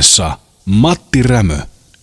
Puheessa 0.00 0.38
Matti 0.64 1.22
Rämö 1.22 1.56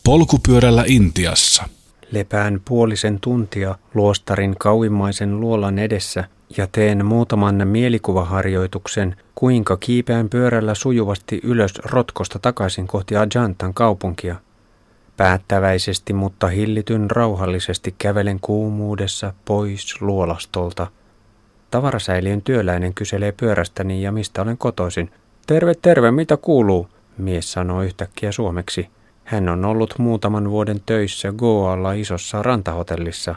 polkupyörällä 0.04 0.84
Intiassa. 0.88 1.64
Lepään 2.12 2.62
puolisen 2.66 3.20
tuntia 3.20 3.76
luostarin 3.94 4.56
kauimmaisen 4.60 5.40
luolan 5.40 5.80
edessä 5.80 6.24
ja 6.58 6.68
teen 6.72 7.06
muutaman 7.06 7.68
mielikuvaharjoituksen, 7.68 9.16
kuinka 9.36 9.78
kiipeän 9.78 10.30
pyörällä 10.30 10.76
sujuvasti 10.76 11.40
ylös 11.44 11.74
rotkosta 11.84 12.40
takaisin 12.40 12.88
kohti 12.88 13.16
Ajantan 13.16 13.74
kaupunkia. 13.74 14.36
Päättäväisesti, 15.18 16.14
mutta 16.14 16.48
hillityn 16.48 17.12
rauhallisesti 17.12 17.96
kävelen 17.98 18.40
kuumuudessa 18.40 19.34
pois 19.46 20.02
luolastolta. 20.02 20.88
Tavarasäiliön 21.72 22.42
työläinen 22.42 22.94
kyselee 22.94 23.32
pyörästäni 23.32 24.04
ja 24.04 24.12
mistä 24.12 24.42
olen 24.42 24.58
kotoisin. 24.58 25.12
Terve, 25.48 25.74
terve, 25.76 26.12
mitä 26.12 26.38
kuuluu? 26.38 26.88
Mies 27.18 27.52
sanoo 27.52 27.82
yhtäkkiä 27.82 28.32
suomeksi. 28.32 28.90
Hän 29.24 29.50
on 29.50 29.66
ollut 29.66 29.96
muutaman 29.98 30.50
vuoden 30.50 30.82
töissä 30.86 31.32
Goalla 31.32 31.94
isossa 31.94 32.44
rantahotellissa. 32.44 33.36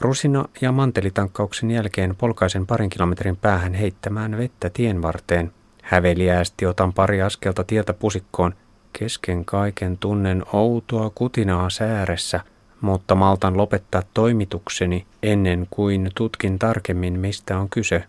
Rusina 0.00 0.44
ja 0.60 0.72
mantelitankkauksen 0.72 1.70
jälkeen 1.70 2.16
polkaisen 2.16 2.66
parin 2.66 2.90
kilometrin 2.90 3.36
päähän 3.36 3.74
heittämään 3.74 4.38
vettä 4.38 4.70
tien 4.70 5.02
varteen. 5.02 5.52
Häveliäästi 5.82 6.66
otan 6.66 6.92
pari 6.92 7.22
askelta 7.22 7.64
tieltä 7.64 7.92
pusikkoon. 7.92 8.54
Kesken 8.92 9.44
kaiken 9.44 9.98
tunnen 9.98 10.42
outoa 10.52 11.10
kutinaa 11.14 11.70
sääressä, 11.70 12.40
mutta 12.80 13.14
maltan 13.14 13.56
lopettaa 13.56 14.02
toimitukseni 14.14 15.06
ennen 15.22 15.66
kuin 15.70 16.10
tutkin 16.14 16.58
tarkemmin, 16.58 17.20
mistä 17.20 17.58
on 17.58 17.68
kyse. 17.68 18.04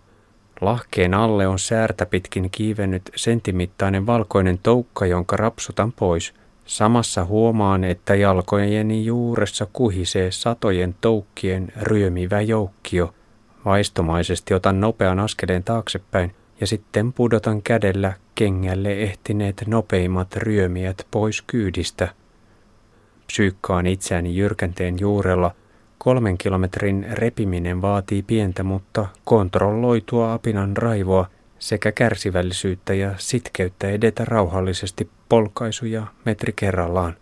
Lahkeen 0.62 1.13
alle 1.13 1.48
on 1.48 1.59
säärtä 1.59 2.05
pitkin 2.05 2.49
kiivennyt 2.49 3.12
sentimittainen 3.16 4.05
valkoinen 4.05 4.58
toukka, 4.58 5.05
jonka 5.05 5.38
rapsutan 5.38 5.91
pois. 5.91 6.34
Samassa 6.66 7.26
huomaan, 7.26 7.84
että 7.84 8.16
jalkojeni 8.16 9.05
juuressa 9.05 9.68
kuhisee 9.74 10.32
satojen 10.32 10.96
toukkien 11.01 11.74
ryömivä 11.82 12.41
joukkio. 12.41 13.13
Vaistomaisesti 13.66 14.54
otan 14.54 14.79
nopean 14.82 15.20
askeleen 15.20 15.63
taaksepäin 15.63 16.35
ja 16.62 16.68
sitten 16.68 17.13
pudotan 17.13 17.62
kädellä 17.62 18.13
kengälle 18.35 18.94
ehtineet 18.94 19.63
nopeimmat 19.68 20.35
ryömiät 20.35 21.07
pois 21.12 21.41
kyydistä. 21.41 22.07
Psyykkaan 23.27 23.88
itseäni 23.88 24.38
jyrkänteen 24.38 24.99
juurella. 24.99 25.55
Kolmen 25.99 26.37
kilometrin 26.37 27.07
repiminen 27.11 27.81
vaatii 27.81 28.23
pientä, 28.23 28.63
mutta 28.63 29.05
kontrolloitua 29.23 30.33
apinan 30.33 30.77
raivoa 30.77 31.27
sekä 31.59 31.91
kärsivällisyyttä 31.91 32.93
ja 32.93 33.13
sitkeyttä 33.17 33.89
edetä 33.89 34.25
rauhallisesti 34.25 35.09
polkaisuja 35.29 36.07
metri 36.25 36.53
kerrallaan. 36.55 37.15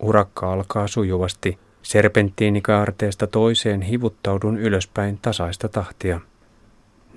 Urakka 0.00 0.52
alkaa 0.52 0.88
sujuvasti. 0.88 1.58
Serpenttiinikaarteesta 1.82 3.26
toiseen 3.26 3.82
hivuttaudun 3.82 4.58
ylöspäin 4.58 5.18
tasaista 5.22 5.68
tahtia. 5.68 6.20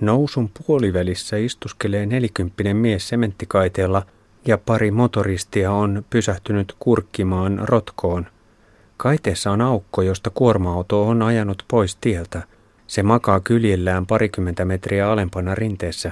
Nousun 0.02 0.50
puolivälissä 0.66 1.38
istuskelee 1.38 2.06
nelikymppinen 2.06 2.78
mies 2.78 3.08
sementtikaiteella 3.08 4.04
ja 4.46 4.58
pari 4.58 4.92
motoristia 4.92 5.72
on 5.72 6.06
pysähtynyt 6.10 6.76
kurkkimaan 6.80 7.60
rotkoon. 7.64 8.28
Kaiteessa 9.02 9.52
on 9.52 9.62
aukko, 9.62 10.02
josta 10.02 10.30
kuorma-auto 10.30 11.08
on 11.08 11.22
ajanut 11.22 11.66
pois 11.68 11.96
tieltä. 11.96 12.42
Se 12.88 13.04
makaa 13.04 13.40
kyljellään 13.40 14.06
parikymmentä 14.06 14.66
metriä 14.66 15.12
alempana 15.12 15.56
rinteessä. 15.56 16.12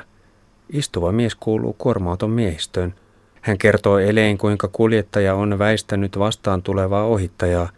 Istuva 0.73 1.12
mies 1.12 1.36
kuuluu 1.36 1.73
kuorma-auton 1.73 2.30
miehistöön. 2.30 2.94
Hän 3.42 3.58
kertoo 3.58 4.00
eleen, 4.00 4.38
kuinka 4.38 4.68
kuljettaja 4.68 5.36
on 5.36 5.59
väistänyt 5.59 6.20
vastaan 6.20 6.62
tulevaa 6.64 7.04
ohittajaa. 7.04 7.70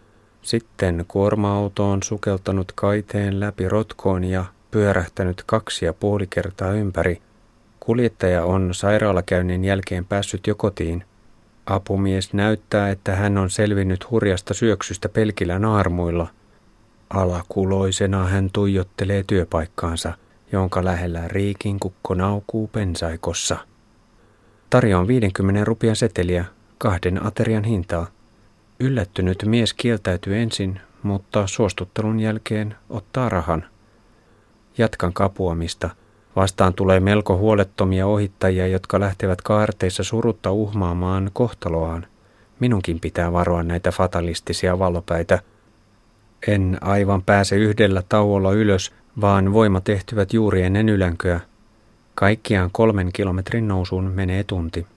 Sitten 0.42 1.06
kuorma-auto 1.08 1.90
on 1.90 2.04
sukeltanut 2.04 2.72
kaiteen 2.76 3.40
läpi 3.40 3.70
rotkoon 3.70 4.24
ja 4.24 4.46
pyörähtänyt 4.72 5.44
kaksi 5.46 5.86
ja 5.86 5.94
puoli 5.94 6.28
kertaa 6.28 6.72
ympäri. 6.72 7.22
Kuljettaja 7.80 8.46
on 8.46 8.74
sairaalakäynnin 8.74 9.66
jälkeen 9.66 10.06
päässyt 10.06 10.48
jo 10.48 10.56
kotiin. 10.56 11.04
Apumies 11.66 12.34
näyttää, 12.34 12.90
että 12.90 13.16
hän 13.16 13.38
on 13.38 13.50
selvinnyt 13.50 14.12
hurjasta 14.12 14.54
syöksystä 14.54 15.10
pelkillä 15.10 15.60
naarmuilla. 15.60 16.28
Alakuloisena 17.10 18.28
hän 18.28 18.50
tuijottelee 18.54 19.24
työpaikkaansa, 19.28 20.14
jonka 20.52 20.86
lähellä 20.86 21.28
riikin 21.28 21.80
kukko 21.80 22.14
naukuu 22.14 22.68
pensaikossa. 22.68 23.58
Tarjoan 24.70 25.08
50 25.08 25.66
rupian 25.66 25.96
seteliä, 25.96 26.46
kahden 26.78 27.26
aterian 27.26 27.64
hintaa. 27.64 28.08
Yllättynyt 28.80 29.44
mies 29.46 29.74
kieltäytyy 29.74 30.38
ensin, 30.38 30.80
mutta 31.04 31.48
suostuttelun 31.48 32.20
jälkeen 32.20 32.76
ottaa 32.90 33.30
rahan. 33.30 33.66
Jatkan 34.78 35.14
kapuamista. 35.14 35.90
Vastaan 36.36 36.74
tulee 36.74 37.00
melko 37.00 37.38
huolettomia 37.38 38.08
ohittajia, 38.08 38.68
jotka 38.68 39.00
lähtevät 39.00 39.42
kaarteissa 39.42 40.04
surutta 40.04 40.52
uhmaamaan 40.52 41.30
kohtaloaan. 41.34 42.06
Minunkin 42.60 43.00
pitää 43.00 43.34
varoa 43.34 43.64
näitä 43.64 43.92
fatalistisia 43.92 44.80
valopäitä. 44.80 45.40
En 46.48 46.78
aivan 46.82 47.22
pääse 47.24 47.56
yhdellä 47.56 48.04
tauolla 48.10 48.52
ylös, 48.52 48.92
vaan 49.22 49.54
voimat 49.54 49.90
ehtyvät 49.90 50.34
juuri 50.34 50.62
ennen 50.62 50.90
ylänköä. 50.90 51.40
Kaikkiaan 52.16 52.70
kolmen 52.72 53.10
kilometrin 53.14 53.68
nousuun 53.68 54.12
menee 54.16 54.44
tunti. 54.44 54.88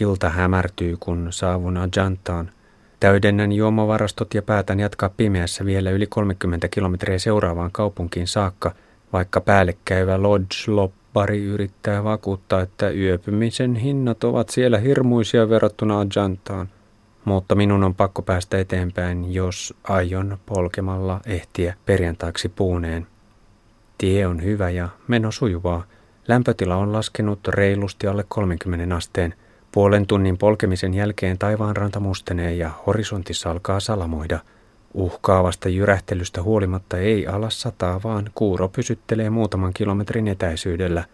Ilta 0.00 0.28
hämärtyy, 0.28 0.96
kun 1.00 1.26
saavun 1.30 1.76
Ajantaan. 1.76 2.50
Täydennän 3.00 3.52
juomavarastot 3.52 4.34
ja 4.34 4.42
päätän 4.42 4.80
jatkaa 4.80 5.08
pimeässä 5.16 5.64
vielä 5.64 5.90
yli 5.90 6.06
30 6.06 6.68
kilometriä 6.68 7.18
seuraavaan 7.18 7.70
kaupunkiin 7.72 8.26
saakka, 8.26 8.74
vaikka 9.12 9.40
päällekkäyvä 9.40 10.16
Lodge-loppari 10.16 11.38
yrittää 11.44 12.04
vakuuttaa, 12.04 12.60
että 12.60 12.90
yöpymisen 12.90 13.74
hinnat 13.74 14.24
ovat 14.24 14.48
siellä 14.48 14.78
hirmuisia 14.78 15.48
verrattuna 15.48 15.98
Ajantaan. 15.98 16.68
Mutta 17.24 17.54
minun 17.54 17.84
on 17.84 17.94
pakko 17.94 18.22
päästä 18.22 18.58
eteenpäin, 18.58 19.34
jos 19.34 19.74
aion 19.84 20.38
polkemalla 20.46 21.20
ehtiä 21.26 21.74
perjantaiksi 21.86 22.48
puuneen. 22.48 23.06
Tie 23.98 24.26
on 24.26 24.42
hyvä 24.42 24.70
ja 24.70 24.88
meno 25.08 25.30
sujuvaa. 25.30 25.84
Lämpötila 26.28 26.76
on 26.76 26.92
laskenut 26.92 27.48
reilusti 27.48 28.06
alle 28.06 28.24
30 28.28 28.96
asteen. 28.96 29.34
Puolen 29.72 30.06
tunnin 30.06 30.38
polkemisen 30.38 30.94
jälkeen 30.94 31.38
taivaan 31.38 31.76
ranta 31.76 32.00
mustenee 32.00 32.54
ja 32.54 32.70
horisontissa 32.86 33.50
alkaa 33.50 33.80
salamoida. 33.80 34.38
Uhkaavasta 34.94 35.68
jyrähtelystä 35.68 36.42
huolimatta 36.42 36.98
ei 36.98 37.26
alas 37.26 37.60
sataa, 37.60 38.00
vaan 38.04 38.30
kuuro 38.34 38.68
pysyttelee 38.68 39.30
muutaman 39.30 39.72
kilometrin 39.74 40.28
etäisyydellä. 40.28 41.04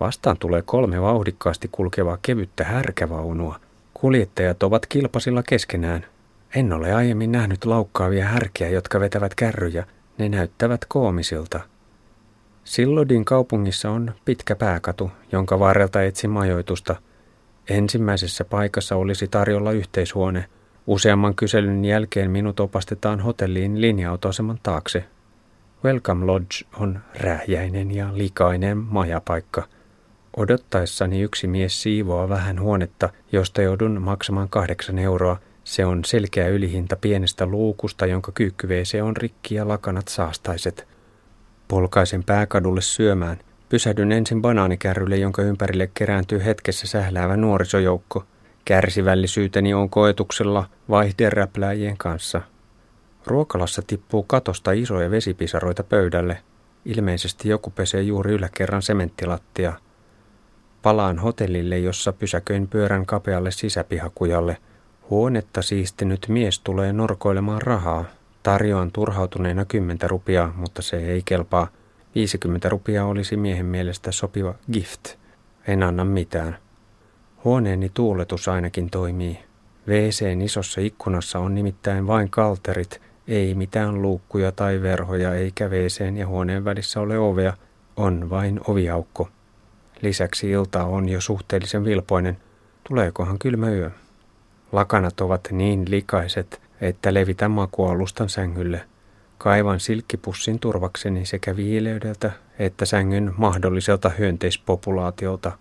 Vastaan 0.00 0.36
tulee 0.38 0.62
kolme 0.62 1.02
vauhdikkaasti 1.02 1.68
kulkevaa 1.72 2.18
kevyttä 2.22 2.64
härkävaunua. 2.64 3.60
Kuljettajat 3.94 4.62
ovat 4.62 4.86
kilpasilla 4.86 5.42
keskenään. 5.42 6.06
En 6.54 6.72
ole 6.72 6.94
aiemmin 6.94 7.32
nähnyt 7.32 7.64
laukkaavia 7.64 8.24
härkiä, 8.24 8.68
jotka 8.68 9.00
vetävät 9.00 9.34
kärryjä. 9.34 9.86
Ne 10.18 10.28
näyttävät 10.28 10.84
koomisilta. 10.88 11.60
Sillodin 12.64 13.24
kaupungissa 13.24 13.90
on 13.90 14.14
pitkä 14.24 14.56
pääkatu, 14.56 15.10
jonka 15.32 15.58
varrelta 15.58 16.02
etsin 16.02 16.30
majoitusta. 16.30 16.96
Ensimmäisessä 17.68 18.44
paikassa 18.44 18.96
olisi 18.96 19.28
tarjolla 19.28 19.72
yhteishuone. 19.72 20.44
Useamman 20.88 21.34
kyselyn 21.34 21.84
jälkeen 21.84 22.30
minut 22.30 22.60
opastetaan 22.60 23.20
hotelliin 23.20 23.80
linja-autoaseman 23.80 24.58
taakse. 24.62 25.04
Welcome 25.84 26.26
Lodge 26.26 26.64
on 26.80 27.00
rähjäinen 27.20 27.90
ja 27.90 28.08
likainen 28.12 28.78
majapaikka. 28.78 29.68
Odottaessani 30.36 31.20
yksi 31.20 31.46
mies 31.46 31.82
siivoaa 31.82 32.28
vähän 32.28 32.60
huonetta, 32.60 33.08
josta 33.32 33.62
joudun 33.62 34.02
maksamaan 34.02 34.48
kahdeksan 34.48 34.98
euroa. 34.98 35.36
Se 35.64 35.84
on 35.84 36.04
selkeä 36.04 36.48
ylihinta 36.48 36.96
pienestä 36.96 37.46
luukusta, 37.46 38.06
jonka 38.06 38.32
kyykkyveese 38.32 39.02
on 39.02 39.16
rikki 39.16 39.54
ja 39.54 39.68
lakanat 39.68 40.08
saastaiset. 40.08 40.88
Polkaisen 41.68 42.24
pääkadulle 42.24 42.80
syömään. 42.80 43.38
Pysähdyn 43.68 44.12
ensin 44.12 44.42
banaanikärrylle, 44.42 45.16
jonka 45.16 45.42
ympärille 45.42 45.90
kerääntyy 45.94 46.44
hetkessä 46.44 46.86
sähläävä 46.86 47.36
nuorisojoukko. 47.36 48.24
Kärsivällisyyteni 48.68 49.74
on 49.74 49.90
koetuksella 49.90 50.68
vaihderäpläjien 50.88 51.96
kanssa. 51.96 52.40
Ruokalassa 53.26 53.82
tippuu 53.86 54.22
katosta 54.22 54.72
isoja 54.72 55.10
vesipisaroita 55.10 55.82
pöydälle. 55.84 56.38
Ilmeisesti 56.84 57.48
joku 57.48 57.70
pesee 57.70 58.02
juuri 58.02 58.32
yläkerran 58.32 58.82
sementtilattia. 58.82 59.72
Palaan 60.82 61.18
hotellille, 61.18 61.78
jossa 61.78 62.12
pysäköin 62.12 62.68
pyörän 62.68 63.06
kapealle 63.06 63.50
sisäpihakujalle. 63.50 64.56
Huonetta 65.10 65.62
siistinyt 65.62 66.26
mies 66.28 66.60
tulee 66.60 66.92
norkoilemaan 66.92 67.62
rahaa. 67.62 68.04
Tarjoan 68.42 68.92
turhautuneena 68.92 69.64
kymmentä 69.64 70.08
rupiaa, 70.08 70.52
mutta 70.56 70.82
se 70.82 70.96
ei 70.96 71.22
kelpaa. 71.24 71.68
50 72.14 72.68
rupiaa 72.68 73.06
olisi 73.06 73.36
miehen 73.36 73.66
mielestä 73.66 74.12
sopiva 74.12 74.54
gift. 74.72 75.14
En 75.66 75.82
anna 75.82 76.04
mitään. 76.04 76.67
Huoneeni 77.48 77.90
tuuletus 77.94 78.48
ainakin 78.48 78.90
toimii. 78.90 79.38
WCn 79.86 80.40
isossa 80.40 80.80
ikkunassa 80.80 81.38
on 81.38 81.54
nimittäin 81.54 82.06
vain 82.06 82.30
kalterit, 82.30 83.00
ei 83.28 83.54
mitään 83.54 84.02
luukkuja 84.02 84.52
tai 84.52 84.82
verhoja 84.82 85.34
eikä 85.34 85.68
WCn 85.68 86.16
ja 86.16 86.26
huoneen 86.26 86.64
välissä 86.64 87.00
ole 87.00 87.18
ovea, 87.18 87.52
on 87.96 88.30
vain 88.30 88.60
oviaukko. 88.68 89.28
Lisäksi 90.02 90.50
ilta 90.50 90.84
on 90.84 91.08
jo 91.08 91.20
suhteellisen 91.20 91.84
vilpoinen. 91.84 92.38
Tuleekohan 92.88 93.38
kylmä 93.38 93.70
yö? 93.70 93.90
Lakanat 94.72 95.20
ovat 95.20 95.48
niin 95.50 95.84
likaiset, 95.88 96.60
että 96.80 97.14
levitän 97.14 97.50
makualustan 97.50 98.28
sängylle. 98.28 98.80
Kaivan 99.38 99.80
silkkipussin 99.80 100.58
turvakseni 100.58 101.26
sekä 101.26 101.56
viileydeltä 101.56 102.30
että 102.58 102.84
sängyn 102.84 103.34
mahdolliselta 103.36 104.08
hyönteispopulaatiolta. 104.08 105.52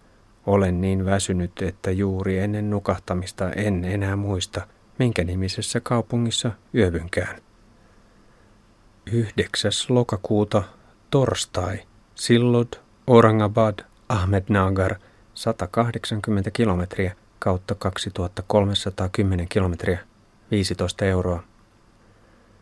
Olen 0.48 0.82
niin 0.82 1.06
väsynyt, 1.06 1.62
että 1.62 1.92
juuri 1.92 2.40
ennen 2.40 2.70
nukahtamista 2.70 3.52
en 3.52 3.86
enää 3.86 4.16
muista, 4.16 4.68
minkä 5.00 5.24
nimisessä 5.24 5.80
kaupungissa 5.80 6.52
yövynkään. 6.76 7.42
9. 9.12 9.72
lokakuuta, 9.90 10.64
torstai, 11.10 11.80
Sillod, 12.16 12.68
Orangabad, 13.08 13.80
Ahmednagar, 14.10 14.96
180 15.34 16.52
kilometriä 16.52 17.16
kautta 17.40 17.76
2310 17.76 19.48
kilometriä, 19.50 20.00
15 20.52 21.06
euroa. 21.06 21.44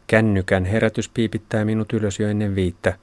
Kännykän 0.08 0.66
herätys 0.66 1.10
piipittää 1.10 1.66
minut 1.66 1.94
ylös 1.94 2.20
jo 2.20 2.28
ennen 2.28 2.56
viittä. 2.56 2.98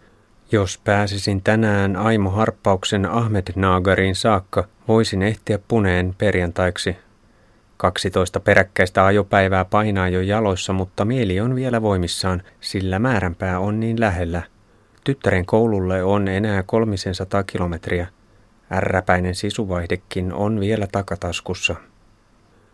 Jos 0.52 0.80
pääsisin 0.84 1.42
tänään 1.42 1.96
Aimo 1.96 2.30
Harppauksen 2.30 3.06
Ahmednagariin 3.06 4.14
saakka, 4.14 4.64
voisin 4.88 5.22
ehtiä 5.22 5.58
puneen 5.68 6.14
perjantaiksi. 6.18 6.96
12 7.76 8.40
peräkkäistä 8.40 9.06
ajopäivää 9.06 9.64
painaa 9.64 10.08
jo 10.08 10.20
jaloissa, 10.20 10.72
mutta 10.72 11.04
mieli 11.04 11.40
on 11.40 11.54
vielä 11.54 11.82
voimissaan, 11.82 12.42
sillä 12.60 12.98
määränpää 12.98 13.58
on 13.58 13.80
niin 13.80 14.00
lähellä. 14.00 14.42
Tyttären 15.04 15.46
koululle 15.46 16.02
on 16.02 16.28
enää 16.28 16.62
kolmisensataa 16.62 17.42
kilometriä. 17.42 18.06
Ärräpäinen 18.72 19.34
sisuvaihdekin 19.34 20.32
on 20.32 20.60
vielä 20.60 20.86
takataskussa. 20.92 21.74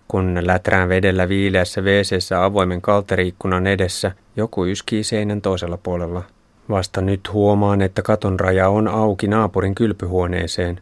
Kun 0.09 0.39
läträän 0.43 0.89
vedellä 0.89 1.29
viileässä 1.29 1.85
veeseessä 1.85 2.45
avoimen 2.45 2.81
kalteriikkunan 2.81 3.67
edessä, 3.67 4.13
joku 4.37 4.67
yskii 4.67 5.05
seinän 5.05 5.41
toisella 5.41 5.77
puolella. 5.77 6.38
Vasta 6.71 7.01
nyt 7.01 7.33
huomaan, 7.33 7.83
että 7.83 8.03
katon 8.03 8.41
raja 8.41 8.69
on 8.69 8.89
auki 8.89 9.29
naapurin 9.29 9.75
kylpyhuoneeseen. 9.75 10.81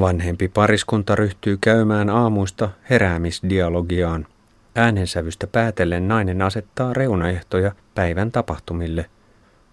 Vanhempi 0.00 0.48
pariskunta 0.48 1.14
ryhtyy 1.14 1.56
käymään 1.60 2.10
aamuista 2.10 2.68
heräämisdialogiaan. 2.90 4.26
Äänensävystä 4.74 5.46
päätellen 5.46 6.08
nainen 6.08 6.42
asettaa 6.42 6.92
reunaehtoja 6.92 7.72
päivän 7.94 8.32
tapahtumille– 8.32 9.06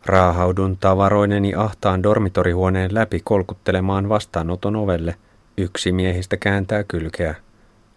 Raahaudun 0.06 0.78
tavaroineni 0.78 1.56
ahtaan 1.56 2.04
dormitorihuoneen 2.04 2.94
läpi 2.94 3.22
kolkuttelemaan 3.24 4.10
vastaanoton 4.10 4.76
ovelle. 4.76 5.16
Yksi 5.58 5.92
miehistä 5.92 6.38
kääntää 6.38 6.84
kylkeä. 6.84 7.36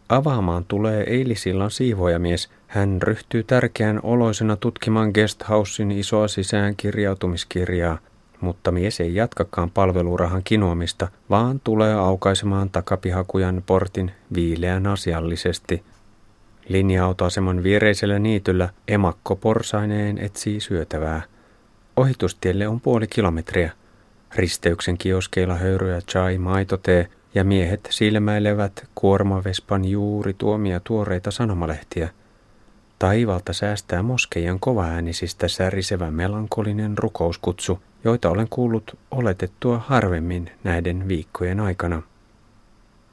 Avaamaan 0.09 0.65
tulee 0.65 1.03
eilisillan 1.03 1.71
siivoajamies. 1.71 2.51
Hän 2.67 3.03
ryhtyy 3.03 3.43
tärkeän 3.43 4.01
oloisena 4.03 4.57
tutkimaan 4.57 5.11
guesthousein 5.15 5.91
isoa 5.91 6.29
sisään 6.29 6.77
kirjautumiskirjaa, 6.77 7.99
mutta 8.41 8.73
mies 8.73 9.01
ei 9.01 9.15
jatkakaan 9.15 9.71
palvelurahan 9.71 10.43
kinoamista, 10.45 11.09
vaan 11.31 11.61
tulee 11.65 11.95
aukaisemaan 11.95 12.71
takapihakujan 12.71 13.63
portin 13.67 14.11
viileän 14.35 14.87
asiallisesti. 14.87 15.83
Linja-autoaseman 16.69 17.63
viereisellä 17.63 18.19
niityllä 18.19 18.69
emakko 18.89 19.37
porsaineen 19.37 20.19
etsii 20.19 20.61
syötävää. 20.61 21.23
Ohitustielle 21.97 22.69
on 22.69 22.81
puoli 22.81 23.07
kilometriä. 23.07 23.73
Risteyksen 24.35 24.99
kioskeilla 24.99 25.55
höyryä 25.55 26.01
chai 26.01 26.39
maitotee 26.39 27.09
ja 27.37 27.45
miehet 27.45 27.89
silmäilevät 27.91 28.89
kuormavespan 28.95 29.85
juuri 29.85 30.35
tuomia 30.35 30.81
tuoreita 30.81 31.31
sanomalehtiä. 31.31 32.09
Taivalta 32.99 33.53
säästää 33.53 34.03
moskeijan 34.03 34.61
kovaäänisistä 34.61 35.49
särisevä 35.49 36.11
melankolinen 36.11 36.99
rukouskutsu, 36.99 37.83
joita 38.05 38.31
olen 38.31 38.49
kuullut 38.51 38.99
oletettua 39.11 39.79
harvemmin 39.79 40.51
näiden 40.65 41.09
viikkojen 41.09 41.61
aikana. 41.61 42.03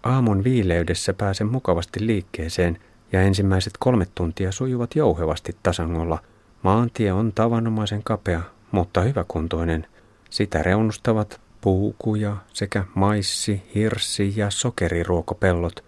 Aamun 0.03 0.43
viileydessä 0.43 1.13
pääsen 1.13 1.47
mukavasti 1.47 2.07
liikkeeseen 2.07 2.79
ja 3.11 3.21
ensimmäiset 3.21 3.73
kolme 3.79 4.07
tuntia 4.15 4.51
sujuvat 4.51 4.95
jouhevasti 4.95 5.55
tasangolla. 5.63 6.19
Maantie 6.61 7.13
on 7.13 7.31
tavanomaisen 7.33 8.03
kapea, 8.03 8.41
mutta 8.71 9.01
hyväkuntoinen. 9.01 9.87
Sitä 10.29 10.63
reunustavat 10.63 11.41
puukuja 11.63 12.37
sekä 12.53 12.83
maissi, 12.95 13.63
hirssi 13.75 14.33
ja 14.35 14.49
sokeriruokopellot. 14.49 15.83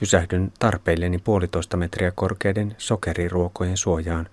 Pysähdyn 0.00 0.52
tarpeilleni 0.58 1.18
puolitoista 1.18 1.76
metriä 1.76 2.10
korkeiden 2.10 2.74
sokeriruokojen 2.78 3.76
suojaan. 3.76 4.28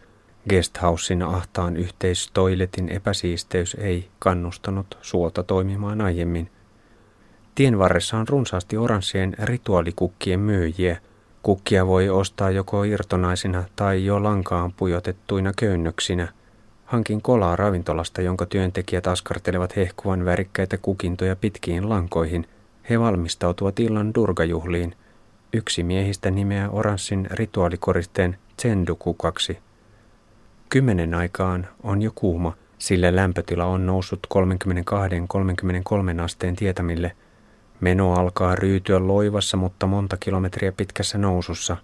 Guesthousein 0.49 1.23
ahtaan 1.23 1.77
yhteistoiletin 1.77 2.89
epäsiisteys 2.89 3.77
ei 3.79 4.09
kannustanut 4.19 4.97
suota 5.01 5.43
toimimaan 5.43 6.01
aiemmin. 6.01 6.51
Tien 7.55 7.79
varressa 7.79 8.17
on 8.17 8.27
runsaasti 8.27 8.77
oranssien 8.77 9.35
rituaalikukkien 9.39 10.39
myyjiä. 10.39 10.97
Kukkia 11.43 11.87
voi 11.87 12.09
ostaa 12.09 12.51
joko 12.51 12.83
irtonaisina 12.83 13.63
tai 13.75 14.05
jo 14.05 14.23
lankaan 14.23 14.73
pujotettuina 14.73 15.51
köynnöksinä– 15.57 16.27
Hankin 16.91 17.21
kolaa 17.21 17.55
ravintolasta, 17.55 18.21
jonka 18.21 18.45
työntekijät 18.45 19.07
askartelevat 19.07 19.75
hehkuvan 19.75 20.25
värikkäitä 20.25 20.77
kukintoja 20.77 21.35
pitkiin 21.35 21.89
lankoihin. 21.89 22.47
He 22.89 22.99
valmistautuvat 22.99 23.79
illan 23.79 24.13
durgajuhliin. 24.15 24.95
Yksi 25.53 25.83
miehistä 25.83 26.31
nimeää 26.31 26.69
oranssin 26.69 27.27
rituaalikoristeen 27.31 28.37
tsendukukaksi. 28.57 29.57
Kymmenen 30.69 31.13
aikaan 31.13 31.67
on 31.83 32.01
jo 32.01 32.11
kuuma, 32.15 32.53
sillä 32.77 33.15
lämpötila 33.15 33.65
on 33.65 33.85
noussut 33.85 34.27
32-33 36.19 36.21
asteen 36.23 36.55
tietämille. 36.55 37.11
Meno 37.79 38.13
alkaa 38.13 38.55
ryytyä 38.55 39.07
loivassa, 39.07 39.57
mutta 39.57 39.87
monta 39.87 40.17
kilometriä 40.19 40.71
pitkässä 40.71 41.17
nousussa. 41.17 41.77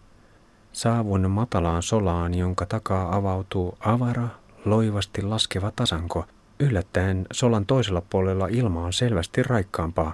Saavun 0.71 1.31
matalaan 1.31 1.83
solaan, 1.83 2.33
jonka 2.33 2.65
takaa 2.65 3.15
avautuu 3.15 3.77
avara, 3.79 4.27
loivasti 4.65 5.21
laskeva 5.21 5.71
tasanko. 5.75 6.25
Yllättäen 6.59 7.25
solan 7.33 7.65
toisella 7.65 8.01
puolella 8.09 8.47
ilma 8.47 8.83
on 8.83 8.93
selvästi 8.93 9.43
raikkaampaa. 9.43 10.13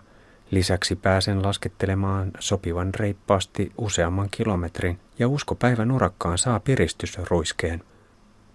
Lisäksi 0.52 0.96
pääsen 0.96 1.44
laskettelemaan 1.44 2.32
sopivan 2.40 2.94
reippaasti 2.94 3.72
useamman 3.78 4.28
kilometrin 4.32 5.00
ja 5.20 5.28
usko 5.28 5.56
päivän 5.56 5.92
urakkaan 5.92 6.38
saa 6.38 6.60
piristysruiskeen. 6.60 7.84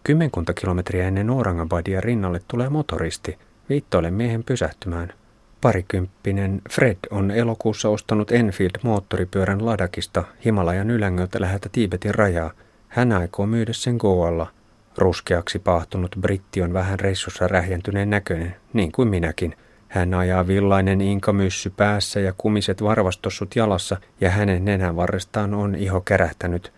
Kymmenkunta 0.04 0.54
kilometriä 0.54 1.08
ennen 1.08 1.30
Orangabadia 1.30 2.00
rinnalle 2.00 2.40
tulee 2.48 2.68
motoristi. 2.68 3.38
Viittoilen 3.68 4.14
miehen 4.14 4.44
pysähtymään. 4.44 5.12
Parikymppinen 5.60 6.62
Fred 6.70 6.98
on 7.10 7.30
elokuussa 7.30 7.88
ostanut 7.88 8.30
Enfield-moottoripyörän 8.30 9.66
Ladakista 9.66 10.24
Himalajan 10.44 10.90
ylängöltä 10.90 11.40
läheltä 11.40 11.68
Tiibetin 11.72 12.14
rajaa. 12.14 12.50
Hän 12.88 13.12
aikoo 13.12 13.46
myydä 13.46 13.72
sen 13.72 13.96
Goalla– 13.96 14.46
Ruskeaksi 14.98 15.58
pahtunut 15.58 16.16
britti 16.20 16.62
on 16.62 16.72
vähän 16.72 17.00
reissussa 17.00 17.48
rähjentyneen 17.48 18.10
näköinen, 18.10 18.56
niin 18.72 18.92
kuin 18.92 19.08
minäkin. 19.08 19.56
Hän 19.88 20.14
ajaa 20.14 20.46
villainen 20.46 21.00
inkamyssy 21.00 21.70
päässä 21.70 22.20
ja 22.20 22.32
kumiset 22.38 22.82
varvastossut 22.82 23.56
jalassa, 23.56 23.96
ja 24.20 24.30
hänen 24.30 24.64
nenänvarrestaan 24.64 25.54
on 25.54 25.74
iho 25.74 26.00
kärähtänyt. 26.00 26.72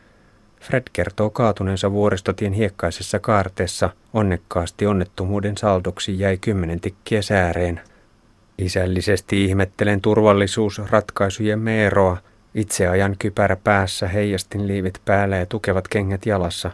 Fred 0.61 0.83
kertoo 0.93 1.31
kaatuneensa 1.31 1.93
vuoristotien 1.93 2.53
hiekkaisessa 2.53 3.19
kaarteessa. 3.19 3.91
Onnekkaasti 4.13 4.87
onnettomuuden 4.87 5.57
saldoksi 5.57 6.19
jäi 6.19 6.39
kymmenen 6.39 6.81
tikkiä 6.81 7.23
sääreen. 7.23 7.81
Isällisesti 8.59 9.45
ihmettelen 9.45 10.01
turvallisuusratkaisujen 10.01 11.59
meeroa. 11.59 12.17
Itse 12.55 12.89
ajan 12.89 13.17
kypärä 13.19 13.57
päässä, 13.57 14.09
heijastin 14.09 14.67
liivit 14.67 15.01
päällä 15.05 15.37
ja 15.37 15.47
tukevat 15.47 15.89
kengät 15.89 16.27
jalassa. 16.27 16.71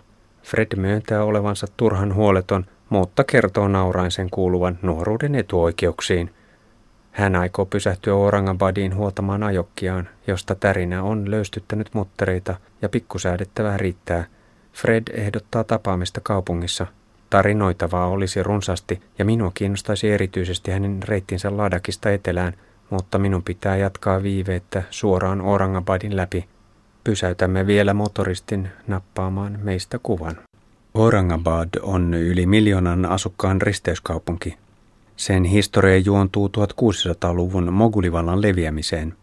Fred 0.46 0.76
myöntää 0.76 1.24
olevansa 1.24 1.66
turhan 1.76 2.14
huoleton, 2.14 2.66
mutta 2.88 3.24
kertoo 3.24 3.68
naurain 3.68 4.10
sen 4.10 4.30
kuuluvan 4.30 4.78
nuoruuden 4.82 5.34
etuoikeuksiin. 5.34 6.34
Hän 7.12 7.36
aikoo 7.36 7.66
pysähtyä 7.66 8.14
Orangabadiin 8.14 8.94
huoltamaan 8.94 9.42
ajokkiaan, 9.42 10.08
josta 10.26 10.54
tärinä 10.54 11.02
on 11.02 11.30
löystyttänyt 11.30 11.90
muttereita 11.94 12.56
ja 12.82 12.88
pikkusäädettävää 12.88 13.76
riittää. 13.76 14.24
Fred 14.72 15.02
ehdottaa 15.12 15.64
tapaamista 15.64 16.20
kaupungissa. 16.22 16.86
Tarinoitavaa 17.30 18.06
olisi 18.06 18.42
runsaasti 18.42 19.00
ja 19.18 19.24
minua 19.24 19.50
kiinnostaisi 19.54 20.10
erityisesti 20.10 20.70
hänen 20.70 21.02
reittinsä 21.02 21.56
Ladakista 21.56 22.10
etelään, 22.10 22.52
mutta 22.90 23.18
minun 23.18 23.42
pitää 23.42 23.76
jatkaa 23.76 24.22
viiveettä 24.22 24.82
suoraan 24.90 25.40
Orangabadin 25.40 26.16
läpi. 26.16 26.48
Pysäytämme 27.06 27.66
vielä 27.66 27.94
motoristin 27.94 28.68
nappaamaan 28.86 29.58
meistä 29.62 29.98
kuvan. 30.02 30.36
Orangabad 30.94 31.68
on 31.82 32.14
yli 32.14 32.46
miljoonan 32.46 33.06
asukkaan 33.06 33.62
risteyskaupunki. 33.62 34.56
Sen 35.16 35.44
historia 35.44 35.98
juontuu 35.98 36.48
1600-luvun 36.48 37.72
mogulivallan 37.72 38.42
leviämiseen. 38.42 39.14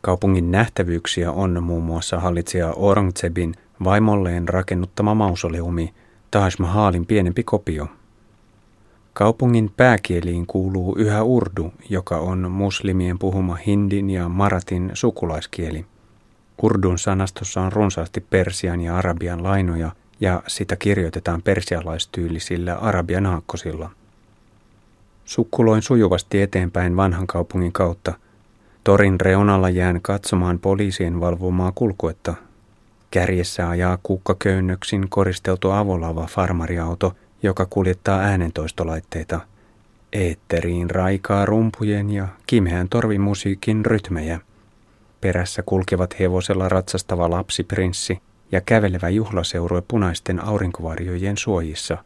Kaupungin 0.00 0.50
nähtävyyksiä 0.50 1.32
on 1.32 1.62
muun 1.62 1.84
muassa 1.84 2.20
hallitsija 2.20 2.68
Aurangzebin 2.68 3.54
vaimolleen 3.84 4.48
rakennuttama 4.48 5.14
mausoleumi, 5.14 5.94
Taj 6.30 6.50
Mahalin 6.58 7.06
pienempi 7.06 7.42
kopio. 7.42 7.88
Kaupungin 9.12 9.70
pääkieliin 9.76 10.46
kuuluu 10.46 10.96
yhä 10.98 11.22
urdu, 11.22 11.72
joka 11.88 12.18
on 12.18 12.50
muslimien 12.50 13.18
puhuma 13.18 13.54
hindin 13.54 14.10
ja 14.10 14.28
maratin 14.28 14.90
sukulaiskieli. 14.94 15.86
Urdun 16.62 16.98
sanastossa 16.98 17.60
on 17.60 17.72
runsaasti 17.72 18.20
persian 18.20 18.80
ja 18.80 18.96
arabian 18.96 19.42
lainoja– 19.42 19.90
ja 20.20 20.42
sitä 20.46 20.76
kirjoitetaan 20.76 21.42
persialaistyylisillä 21.42 22.74
arabian 22.74 23.26
aakkosilla. 23.26 23.90
Sukkuloin 25.24 25.82
sujuvasti 25.82 26.42
eteenpäin 26.42 26.96
vanhan 26.96 27.26
kaupungin 27.26 27.72
kautta. 27.72 28.14
Torin 28.84 29.20
reunalla 29.20 29.70
jään 29.70 30.00
katsomaan 30.02 30.58
poliisien 30.58 31.20
valvomaa 31.20 31.72
kulkuetta. 31.74 32.34
Kärjessä 33.10 33.68
ajaa 33.68 33.98
kukkaköynnöksin 34.02 35.06
koristeltu 35.08 35.70
avolava 35.70 36.26
farmariauto, 36.26 37.16
joka 37.42 37.66
kuljettaa 37.70 38.20
äänentoistolaitteita. 38.20 39.40
Eetteriin 40.12 40.90
raikaa 40.90 41.46
rumpujen 41.46 42.10
ja 42.10 42.28
kimeän 42.46 42.88
torvimusiikin 42.88 43.86
rytmejä. 43.86 44.40
Perässä 45.26 45.62
kulkevat 45.66 46.18
hevosella 46.20 46.68
ratsastava 46.68 47.30
lapsiprinssi 47.30 48.18
ja 48.52 48.60
kävelevä 48.60 49.08
juhlaseurue 49.08 49.82
punaisten 49.88 50.44
aurinkovarjojen 50.44 51.36
suojissa. 51.36 51.98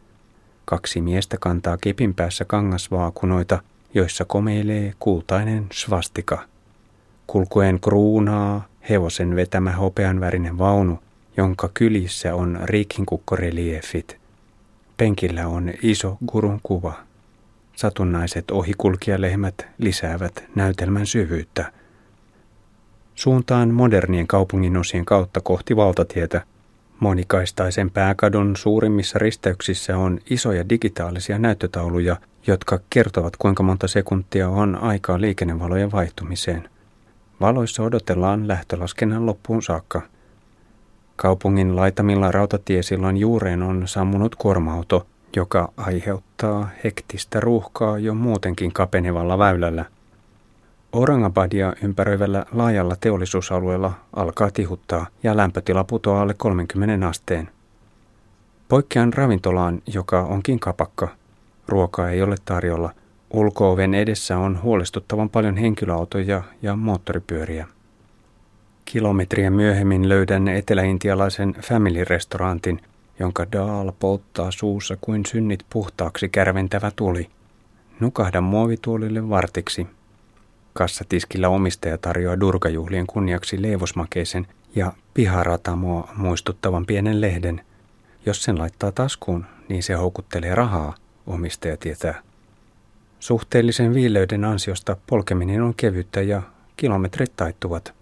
Kaksi 0.65 1.01
miestä 1.01 1.37
kantaa 1.41 1.77
kepin 1.77 2.15
päässä 2.15 2.45
kangasvaakunoita, 2.45 3.63
joissa 3.95 4.25
komeilee 4.25 4.95
kultainen 4.99 5.67
svastika. 5.73 6.45
Kulkuen 7.27 7.81
kruunaa 7.81 8.69
hevosen 8.91 9.37
vetämä 9.37 9.73
hopeanvärinen 9.73 10.59
vaunu, 10.59 10.99
jonka 11.37 11.71
kylissä 11.75 12.35
on 12.35 12.61
riikinkukkoreliefit. 12.63 14.19
Penkillä 14.97 15.47
on 15.47 15.73
iso 15.83 16.19
gurun 16.27 16.61
kuva. 16.63 16.95
Satunnaiset 17.77 18.51
ohikulkijalehmät 18.51 19.67
lisäävät 19.79 20.45
näytelmän 20.55 21.07
syvyyttä– 21.07 21.73
Suuntaan 23.15 23.75
modernien 23.75 24.27
kaupungin 24.27 24.77
osien 24.77 25.05
kautta 25.05 25.41
kohti 25.41 25.77
valtatietä. 25.77 26.43
Monikaistaisen 27.01 27.91
pääkadon 27.91 28.57
suurimmissa 28.57 29.19
risteyksissä 29.19 29.99
on 29.99 30.19
isoja 30.31 30.69
digitaalisia 30.69 31.39
näyttötauluja, 31.39 32.17
jotka 32.47 32.81
kertovat 32.91 33.37
kuinka 33.37 33.63
monta 33.63 33.89
sekuntia 33.89 34.49
on 34.49 34.77
aikaa 34.77 35.21
liikennevalojen 35.21 35.93
vaihtumiseen. 35.93 36.69
Valoissa 37.41 37.83
odotellaan 37.83 38.49
lähtölaskennan 38.49 39.27
loppuun 39.27 39.63
saakka. 39.63 40.03
Kaupungin 41.17 41.77
laitamilla 41.77 42.31
rautatiesillan 42.31 43.17
juureen 43.17 43.63
on 43.63 43.89
sammunut 43.89 44.35
kuorma-auto, 44.35 45.07
joka 45.37 45.73
aiheuttaa 45.77 46.69
hektistä 46.85 47.41
ruuhkaa 47.41 47.99
jo 47.99 48.15
muutenkin 48.15 48.73
kapenevalla 48.73 49.39
väylällä– 49.39 49.85
Orangabadia 50.93 51.73
ympäröivällä 51.83 52.47
laajalla 52.53 52.97
teollisuusalueella 52.97 53.93
alkaa 54.17 54.51
tihuttaa 54.51 55.07
ja 55.23 55.37
lämpötila 55.37 55.85
putoaa 55.85 56.23
alle 56.23 56.35
30 56.35 57.09
asteen. 57.09 57.49
Poikkean 58.69 59.13
ravintolaan, 59.13 59.83
joka 59.95 60.23
onkin 60.23 60.61
kapakka. 60.61 61.09
Ruokaa 61.69 62.11
ei 62.11 62.23
ole 62.23 62.37
tarjolla. 62.45 62.95
Ulkooven 63.31 63.95
edessä 63.95 64.39
on 64.39 64.63
huolestuttavan 64.63 65.31
paljon 65.31 65.57
henkilöautoja 65.57 66.43
ja 66.63 66.77
moottoripyöriä. 66.77 67.67
Kilometriä 68.85 69.51
myöhemmin 69.51 70.09
löydän 70.09 70.49
eteläintialaisen 70.49 71.55
family-restaurantin, 71.61 72.81
jonka 73.19 73.47
Daal 73.53 73.93
polttaa 73.99 74.51
suussa 74.51 74.97
kuin 75.01 75.27
synnit 75.27 75.65
puhtaaksi 75.71 76.29
kärventävä 76.29 76.91
tuli. 76.97 77.29
Nukahda 78.01 78.41
muovituolille 78.41 79.29
vartiksi– 79.29 79.87
Kassatiskillä 80.73 81.49
omistaja 81.49 81.99
tarjoaa 81.99 82.41
durkajuhlien 82.41 83.07
kunniaksi 83.07 83.63
leivosmakeisen 83.63 84.47
ja 84.75 84.93
piharatamoa 85.15 86.09
muistuttavan 86.17 86.87
pienen 86.87 87.21
lehden. 87.21 87.61
Jos 88.27 88.43
sen 88.45 88.59
laittaa 88.59 88.93
taskuun, 88.93 89.47
niin 89.69 89.83
se 89.83 89.95
houkuttelee 89.95 90.55
rahaa, 90.55 90.95
omistaja 91.27 91.77
tietää. 91.77 92.23
Suhteellisen 93.21 93.95
viileyden 93.95 94.45
ansiosta 94.45 94.97
polkeminen 95.07 95.63
on 95.63 95.75
kevyttä 95.75 96.23
ja 96.23 96.43
kilometrit 96.77 97.33
taittuvat. 97.37 97.95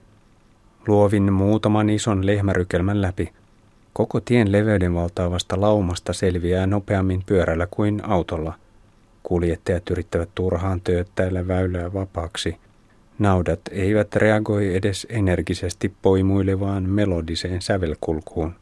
Luovin 0.87 1.33
muutaman 1.33 1.91
ison 1.91 2.27
lehmärykelmän 2.27 3.03
läpi. 3.03 3.33
Koko 3.93 4.21
tien 4.21 4.53
leveyden 4.53 4.95
valtaavasta 4.95 5.61
laumasta 5.61 6.13
selviää 6.13 6.67
nopeammin 6.67 7.23
pyörällä 7.27 7.67
kuin 7.71 8.01
autolla– 8.05 8.55
Kuljettajat 9.23 9.91
yrittävät 9.91 10.29
turhaan 10.35 10.81
tööttäillä 10.81 11.49
väylää 11.49 11.93
vapaaksi. 11.93 12.57
Naudat 13.19 13.61
eivät 13.71 14.17
reagoi 14.17 14.77
edes 14.77 15.07
energisesti 15.11 15.93
poimuilevaan 16.03 16.83
melodiseen 16.83 17.63
sävelkulkuun. 17.63 18.55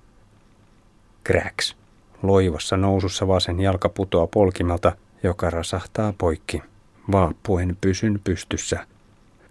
Kräks. 1.25 1.77
Loivassa 2.23 2.77
nousussa 2.77 3.29
vasen 3.29 3.61
jalka 3.61 3.89
putoaa 3.89 4.27
polkimelta, 4.27 4.93
joka 5.23 5.51
rasahtaa 5.51 6.15
poikki. 6.19 6.63
Vaappuen 7.13 7.77
pysyn 7.81 8.21
pystyssä. 8.25 8.87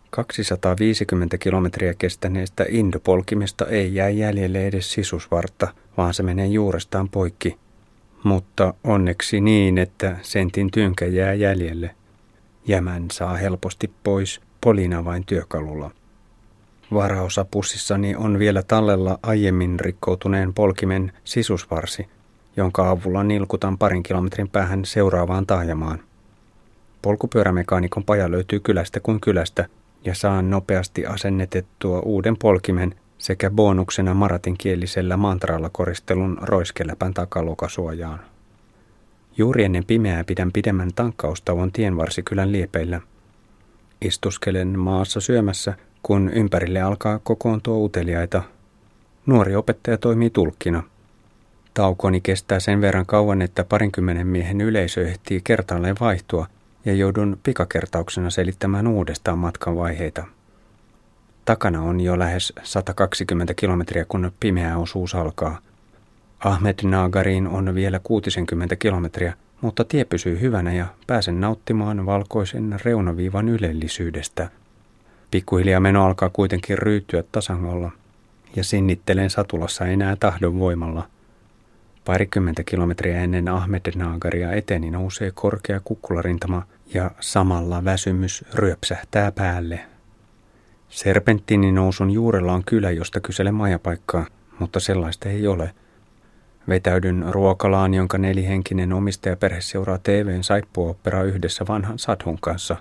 250 0.09 1.37
kilometriä 1.37 1.93
kestäneestä 1.93 2.65
indopolkimesta 2.69 3.65
ei 3.65 3.95
jää 3.95 4.09
jäljelle 4.09 4.67
edes 4.67 4.91
sisusvartta, 4.91 5.67
vaan 5.97 6.13
se 6.13 6.23
menee 6.23 6.47
juurestaan 6.47 7.09
poikki– 7.09 7.57
mutta 8.25 8.73
onneksi 8.83 9.41
niin, 9.41 9.77
että 9.77 10.17
sentin 10.21 10.71
tynkä 10.71 11.05
jää 11.05 11.33
jäljelle. 11.33 11.95
Jämän 12.67 13.05
saa 13.11 13.35
helposti 13.35 13.91
pois 14.03 14.41
Polina 14.61 15.05
vain 15.05 15.25
työkalulla. 15.25 15.91
Varaosapussissani 16.93 18.15
on 18.15 18.39
vielä 18.39 18.63
tallella 18.63 19.19
aiemmin 19.23 19.79
rikkoutuneen 19.79 20.53
polkimen 20.53 21.11
sisusvarsi, 21.23 22.07
jonka 22.57 22.89
avulla 22.89 23.23
nilkutan 23.23 23.77
parin 23.77 24.03
kilometrin 24.03 24.49
päähän 24.49 24.85
seuraavaan 24.85 25.45
taajamaan. 25.45 25.99
Polkupyörämekaanikon 27.01 28.03
paja 28.03 28.31
löytyy 28.31 28.59
kylästä 28.59 28.99
kuin 28.99 29.19
kylästä 29.21 29.65
ja 30.05 30.15
saan 30.15 30.49
nopeasti 30.49 31.05
asennetettua 31.05 31.99
uuden 31.99 32.37
polkimen 32.37 32.95
sekä 33.25 33.49
bonuksena 33.49 34.13
maratinkielisellä 34.13 35.17
mantralla 35.17 35.69
koristelun 35.69 36.37
roiskeläpän 36.41 37.13
takalokasuojaan. 37.13 38.19
Juuri 39.37 39.63
ennen 39.63 39.85
pimeää 39.85 40.23
pidän 40.23 40.51
pidemmän 40.51 40.89
tankkaustavon 40.95 41.71
tienvarsikylän 41.71 42.51
liepeillä. 42.51 43.01
Istuskelen 44.01 44.79
maassa 44.79 45.19
syömässä, 45.19 45.73
kun 46.03 46.29
ympärille 46.29 46.81
alkaa 46.81 47.19
kokoontua 47.19 47.77
uteliaita. 47.77 48.41
Nuori 49.25 49.55
opettaja 49.55 49.97
toimii 49.97 50.29
tulkkina. 50.29 50.83
Taukoni 51.73 52.21
kestää 52.21 52.59
sen 52.59 52.81
verran 52.81 53.05
kauan, 53.05 53.41
että 53.41 53.63
parinkymmenen 53.63 54.27
miehen 54.27 54.61
yleisö 54.61 55.07
ehtii 55.07 55.41
kertaalleen 55.43 55.95
vaihtua 55.99 56.47
ja 56.85 56.93
joudun 56.93 57.37
pikakertauksena 57.43 58.29
selittämään 58.29 58.87
uudestaan 58.87 59.37
matkan 59.37 59.75
vaiheita. 59.75 60.34
Takana 61.45 61.81
on 61.81 62.01
jo 62.01 62.19
lähes 62.19 62.53
120 62.63 63.53
kilometriä, 63.53 64.05
kun 64.09 64.31
pimeä 64.39 64.77
osuus 64.77 65.15
alkaa. 65.15 65.59
Ahmed 66.39 66.79
Naagariin 66.83 67.47
on 67.47 67.75
vielä 67.75 67.99
60 68.03 68.75
kilometriä, 68.75 69.33
mutta 69.61 69.83
tie 69.83 70.05
pysyy 70.05 70.39
hyvänä 70.39 70.73
ja 70.73 70.85
pääsen 71.07 71.41
nauttimaan 71.41 72.05
valkoisen 72.05 72.79
reunaviivan 72.83 73.49
ylellisyydestä. 73.49 74.49
Pikkuhiljaa 75.31 75.79
meno 75.79 76.05
alkaa 76.05 76.29
kuitenkin 76.29 76.77
ryytyä 76.77 77.23
tasangolla 77.31 77.91
ja 78.55 78.63
sinnittelen 78.63 79.29
satulassa 79.29 79.85
enää 79.85 80.15
tahdon 80.15 80.59
voimalla. 80.59 81.07
Parikymmentä 82.05 82.63
kilometriä 82.63 83.21
ennen 83.21 83.47
Ahmed 83.47 83.91
Naagaria 83.95 84.51
eteni 84.51 84.91
nousee 84.91 85.31
korkea 85.31 85.81
kukkularintama 85.83 86.63
ja 86.93 87.11
samalla 87.19 87.85
väsymys 87.85 88.45
ryöpsähtää 88.53 89.31
päälle 89.31 89.94
Serpenttiinin 90.95 91.75
nousun 91.75 92.11
juurella 92.11 92.53
on 92.53 92.63
kylä, 92.65 92.91
josta 92.91 93.19
kysele 93.19 93.51
majapaikkaa, 93.51 94.25
mutta 94.59 94.79
sellaista 94.79 95.29
ei 95.29 95.47
ole. 95.47 95.71
Vetäydyn 96.69 97.25
ruokalaan, 97.29 97.93
jonka 97.93 98.17
nelihenkinen 98.17 98.93
omistajaperhe 98.93 99.61
seuraa 99.61 99.97
TVn 99.97 100.43
saippuoperaa 100.43 101.23
yhdessä 101.23 101.65
vanhan 101.67 101.99
sadhun 101.99 102.37
kanssa. 102.41 102.75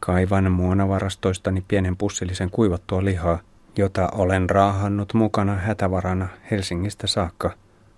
Kaivan 0.00 0.52
muonavarastoistani 0.52 1.64
pienen 1.68 1.96
pussillisen 1.96 2.50
kuivattua 2.50 3.04
lihaa, 3.04 3.38
jota 3.76 4.08
olen 4.12 4.50
raahannut 4.50 5.14
mukana 5.14 5.54
hätävarana 5.54 6.28
Helsingistä 6.50 7.06
saakka. 7.06 7.54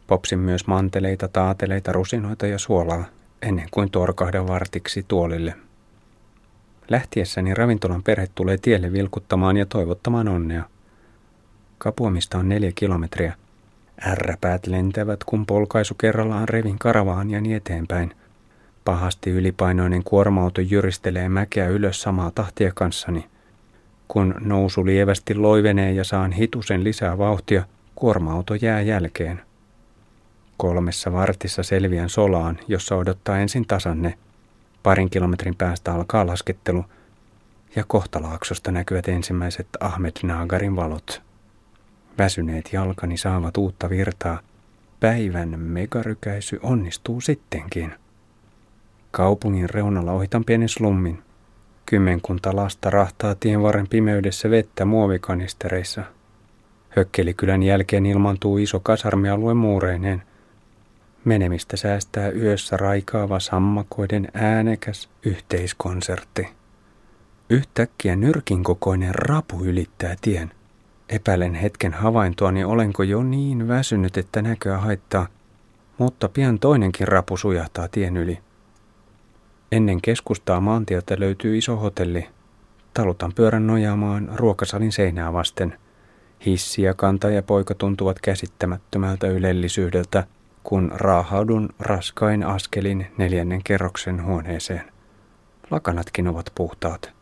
Popsin 0.07 0.39
myös 0.39 0.67
manteleita, 0.67 1.29
taateleita, 1.29 1.93
rusinoita 1.93 2.47
ja 2.47 2.59
suolaa, 2.59 3.05
ennen 3.43 3.69
kuin 3.71 3.91
torkahdan 3.91 4.49
vartiksi 4.49 5.05
tuolille. 5.09 5.55
Lähtiessäni 6.91 7.55
ravintolan 7.55 8.03
perhe 8.03 8.27
tulee 8.35 8.59
tielle 8.59 8.93
vilkuttamaan 8.93 9.57
ja 9.57 9.67
toivottamaan 9.67 10.29
onnea. 10.29 10.65
Kapuamista 11.79 12.39
on 12.39 12.49
neljä 12.49 12.73
kilometriä. 12.75 13.35
Ärräpäät 14.07 14.67
lentävät, 14.67 15.25
kun 15.25 15.47
polkaisu 15.47 15.95
kerrallaan 15.95 16.49
revin 16.49 16.79
karavaaniani 16.79 17.55
eteenpäin. 17.55 18.15
Pahasti 18.85 19.31
ylipainoinen 19.31 20.05
kuorma-auto 20.05 20.61
jyristelee 20.61 21.29
mäkeä 21.29 21.69
ylös 21.69 22.03
samaa 22.03 22.31
tahtia 22.31 22.73
kanssani. 22.75 23.27
Kun 24.09 24.35
nousu 24.41 24.87
lievästi 24.87 25.35
loivenee 25.35 25.93
ja 25.93 26.05
saan 26.05 26.33
hitusen 26.33 26.85
lisää 26.85 27.19
vauhtia, 27.19 27.63
kuorma-auto 27.95 28.55
jää 28.55 28.81
jälkeen. 28.81 29.41
Kolmessa 30.57 31.13
vartissa 31.13 31.63
selviän 31.63 32.09
solaan, 32.09 32.59
jossa 32.69 32.97
odottaa 32.97 33.39
ensin 33.39 33.67
tasanne. 33.67 34.15
Parin 34.83 35.11
kilometrin 35.11 35.57
päästä 35.57 35.93
alkaa 35.95 36.27
laskettelu 36.27 36.85
ja 37.77 37.85
kohtalaaksosta 37.87 38.73
näkyvät 38.73 39.09
ensimmäiset 39.09 39.69
Ahmed 39.81 40.13
Naagarin 40.23 40.77
valot. 40.77 41.23
Väsyneet 42.19 42.73
jalkani 42.73 43.17
saavat 43.17 43.57
uutta 43.57 43.91
virtaa. 43.91 44.41
Päivän 45.01 45.61
megarykäisy 45.61 46.61
onnistuu 46.63 47.21
sittenkin. 47.21 47.95
Kaupungin 49.11 49.71
reunalla 49.71 50.13
ohitan 50.13 50.45
pienen 50.45 50.69
slummin. 50.69 51.23
Kymmenkunta 51.87 52.57
lasta 52.57 52.91
rahtaa 52.91 53.35
tienvarren 53.35 53.89
pimeydessä 53.89 54.51
vettä 54.51 54.85
muovikanistereissa. 54.85 56.03
Hökkelikylän 56.89 57.63
jälkeen 57.63 58.07
ilmantuu 58.07 58.59
iso 58.59 58.81
kasarmialue 58.81 59.55
muureineen. 59.55 60.23
Menemistä 61.25 61.77
säästää 61.77 62.31
yössä 62.31 62.77
raikaava 62.77 63.41
sammakoiden 63.41 64.29
äänekäs 64.35 65.09
yhteiskonsertti. 65.25 66.49
Yhtäkkiä 67.50 68.17
nyrkin 68.17 68.65
kokoinen 68.65 69.15
rapu 69.15 69.65
ylittää 69.65 70.17
tien. 70.21 70.50
Epäilen 71.09 71.55
hetken 71.55 71.93
havaintoani, 71.93 72.65
olenko 72.65 73.03
jo 73.03 73.23
niin 73.23 73.69
väsynyt, 73.69 74.17
että 74.17 74.43
näköä 74.43 74.79
haittaa, 74.79 75.27
mutta 75.99 76.29
pian 76.29 76.59
toinenkin 76.59 77.09
rapu 77.09 77.37
sujahtaa 77.37 77.89
tien 77.89 78.17
yli. 78.17 78.39
Ennen 79.73 80.00
keskustaa 80.03 80.61
maantieltä 80.61 81.17
löytyy 81.19 81.59
iso 81.59 81.77
hotelli. 81.77 82.29
Talutan 82.95 83.33
pyörän 83.35 83.67
nojaamaan 83.67 84.31
ruokasalin 84.35 84.93
seinää 84.93 85.33
vasten. 85.33 85.79
Hissi 86.47 86.83
ja 86.83 86.95
kanta 86.95 87.31
ja 87.31 87.43
poika 87.43 87.75
tuntuvat 87.75 88.21
käsittämättömältä 88.21 89.27
ylellisyydeltä, 89.27 90.27
kun 90.62 90.93
raahaudun 90.95 91.69
raskain 91.79 92.45
askelin 92.45 93.07
neljännen 93.19 93.62
kerroksen 93.64 94.25
huoneeseen. 94.25 94.93
Lakanatkin 95.71 96.29
ovat 96.29 96.52
puhtaat. 96.55 97.12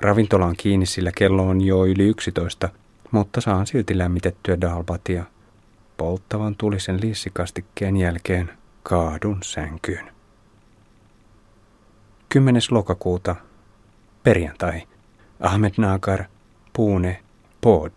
Ravintola 0.00 0.46
on 0.46 0.56
kiinni, 0.56 0.86
sillä 0.86 1.10
kello 1.18 1.48
on 1.48 1.60
jo 1.60 1.86
yli 1.86 2.04
yksitoista, 2.04 2.68
mutta 3.10 3.40
saan 3.40 3.66
silti 3.66 3.98
lämmitettyä 3.98 4.60
dalbatia. 4.60 5.24
Polttavan 5.96 6.56
tulisen 6.56 7.00
liissikastikkeen 7.00 7.96
jälkeen 7.96 8.50
kaadun 8.82 9.38
sänkyyn. 9.42 10.14
10. 12.28 12.62
lokakuuta, 12.70 13.36
perjantai, 14.22 14.82
Ahmed 15.40 15.72
Nagar, 15.76 16.24
Puune, 16.72 17.22
Pod, 17.60 17.90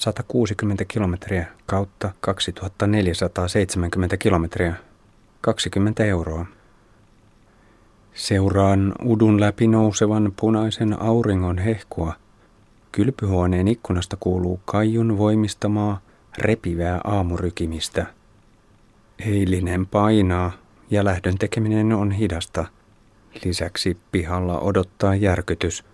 160 0.00 0.84
kilometriä 0.84 1.46
kautta 1.66 2.12
2470 2.20 4.16
kilometriä, 4.16 4.74
20 5.40 6.04
euroa. 6.04 6.46
Seuraan 8.14 8.94
udun 9.04 9.40
läpi 9.40 9.66
nousevan 9.66 10.32
punaisen 10.40 11.02
auringon 11.02 11.58
hehkua. 11.58 12.14
Kylpyhuoneen 12.92 13.68
ikkunasta 13.68 14.16
kuuluu 14.20 14.60
kaijun 14.64 15.18
voimistamaa 15.18 16.00
repivää 16.38 17.00
aamurykimistä. 17.04 18.06
Eilinen 19.18 19.86
painaa 19.86 20.52
ja 20.90 21.04
lähdön 21.04 21.38
tekeminen 21.38 21.92
on 21.92 22.10
hidasta– 22.10 22.66
Lisäksi 23.44 23.96
pihalla 24.12 24.60
odottaa 24.60 25.14
järkytys. 25.14 25.84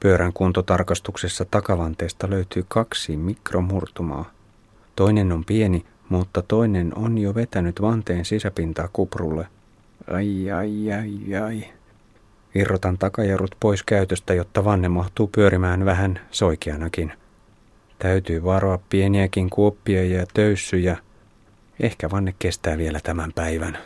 Pyörän 0.00 0.32
kuntotarkastuksessa 0.32 1.44
takavanteesta 1.44 2.30
löytyy 2.30 2.64
kaksi 2.68 3.16
mikromurtumaa. 3.16 4.30
Toinen 4.96 5.32
on 5.32 5.44
pieni, 5.44 5.84
mutta 6.08 6.42
toinen 6.42 6.92
on 6.98 7.18
jo 7.18 7.34
vetänyt 7.34 7.80
vanteen 7.82 8.24
sisäpintaa 8.24 8.88
kuprulle. 8.92 9.46
Ai 10.12 10.50
ai 10.50 10.92
ai 10.92 11.36
ai. 11.44 11.64
Irrotan 12.54 12.98
takajarrut 12.98 13.56
pois 13.60 13.82
käytöstä, 13.82 14.34
jotta 14.34 14.64
vanne 14.64 14.88
mahtuu 14.88 15.26
pyörimään 15.26 15.84
vähän 15.84 16.20
soikeanakin. 16.30 17.12
Täytyy 17.98 18.44
varoa 18.44 18.78
pieniäkin 18.90 19.50
kuoppia 19.50 20.04
ja 20.04 20.26
töyssyjä. 20.34 20.96
Ehkä 21.80 22.10
vanne 22.10 22.34
kestää 22.38 22.78
vielä 22.78 23.00
tämän 23.02 23.32
päivän. 23.34 23.78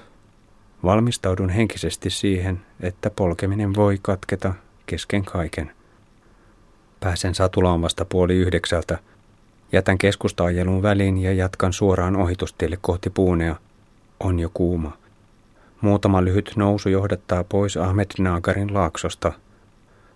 Valmistaudun 0.84 1.50
henkisesti 1.50 2.10
siihen, 2.10 2.60
että 2.80 3.10
polkeminen 3.10 3.74
voi 3.74 3.98
katketa 4.02 4.54
kesken 4.86 5.24
kaiken. 5.24 5.70
Pääsen 7.04 7.34
satulaan 7.34 7.82
vasta 7.82 8.04
puoli 8.04 8.34
yhdeksältä. 8.34 8.98
Jätän 9.72 9.98
keskustaajelun 9.98 10.82
väliin 10.82 11.18
ja 11.18 11.32
jatkan 11.32 11.72
suoraan 11.72 12.16
ohitustielle 12.16 12.78
kohti 12.80 13.10
puunea. 13.10 13.56
On 14.20 14.40
jo 14.40 14.50
kuuma. 14.54 14.96
Muutama 15.80 16.24
lyhyt 16.24 16.52
nousu 16.56 16.88
johdattaa 16.88 17.44
pois 17.44 17.76
Ahmed 17.76 18.06
Naagarin 18.18 18.74
laaksosta. 18.74 19.32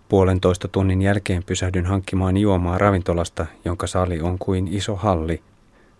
Puolentoista 0.09 0.67
tunnin 0.67 1.01
jälkeen 1.01 1.43
pysähdyn 1.43 1.85
hankkimaan 1.85 2.37
juomaa 2.37 2.77
ravintolasta, 2.77 3.45
jonka 3.65 3.87
sali 3.87 4.21
on 4.21 4.39
kuin 4.39 4.67
iso 4.67 4.95
halli. 4.95 5.41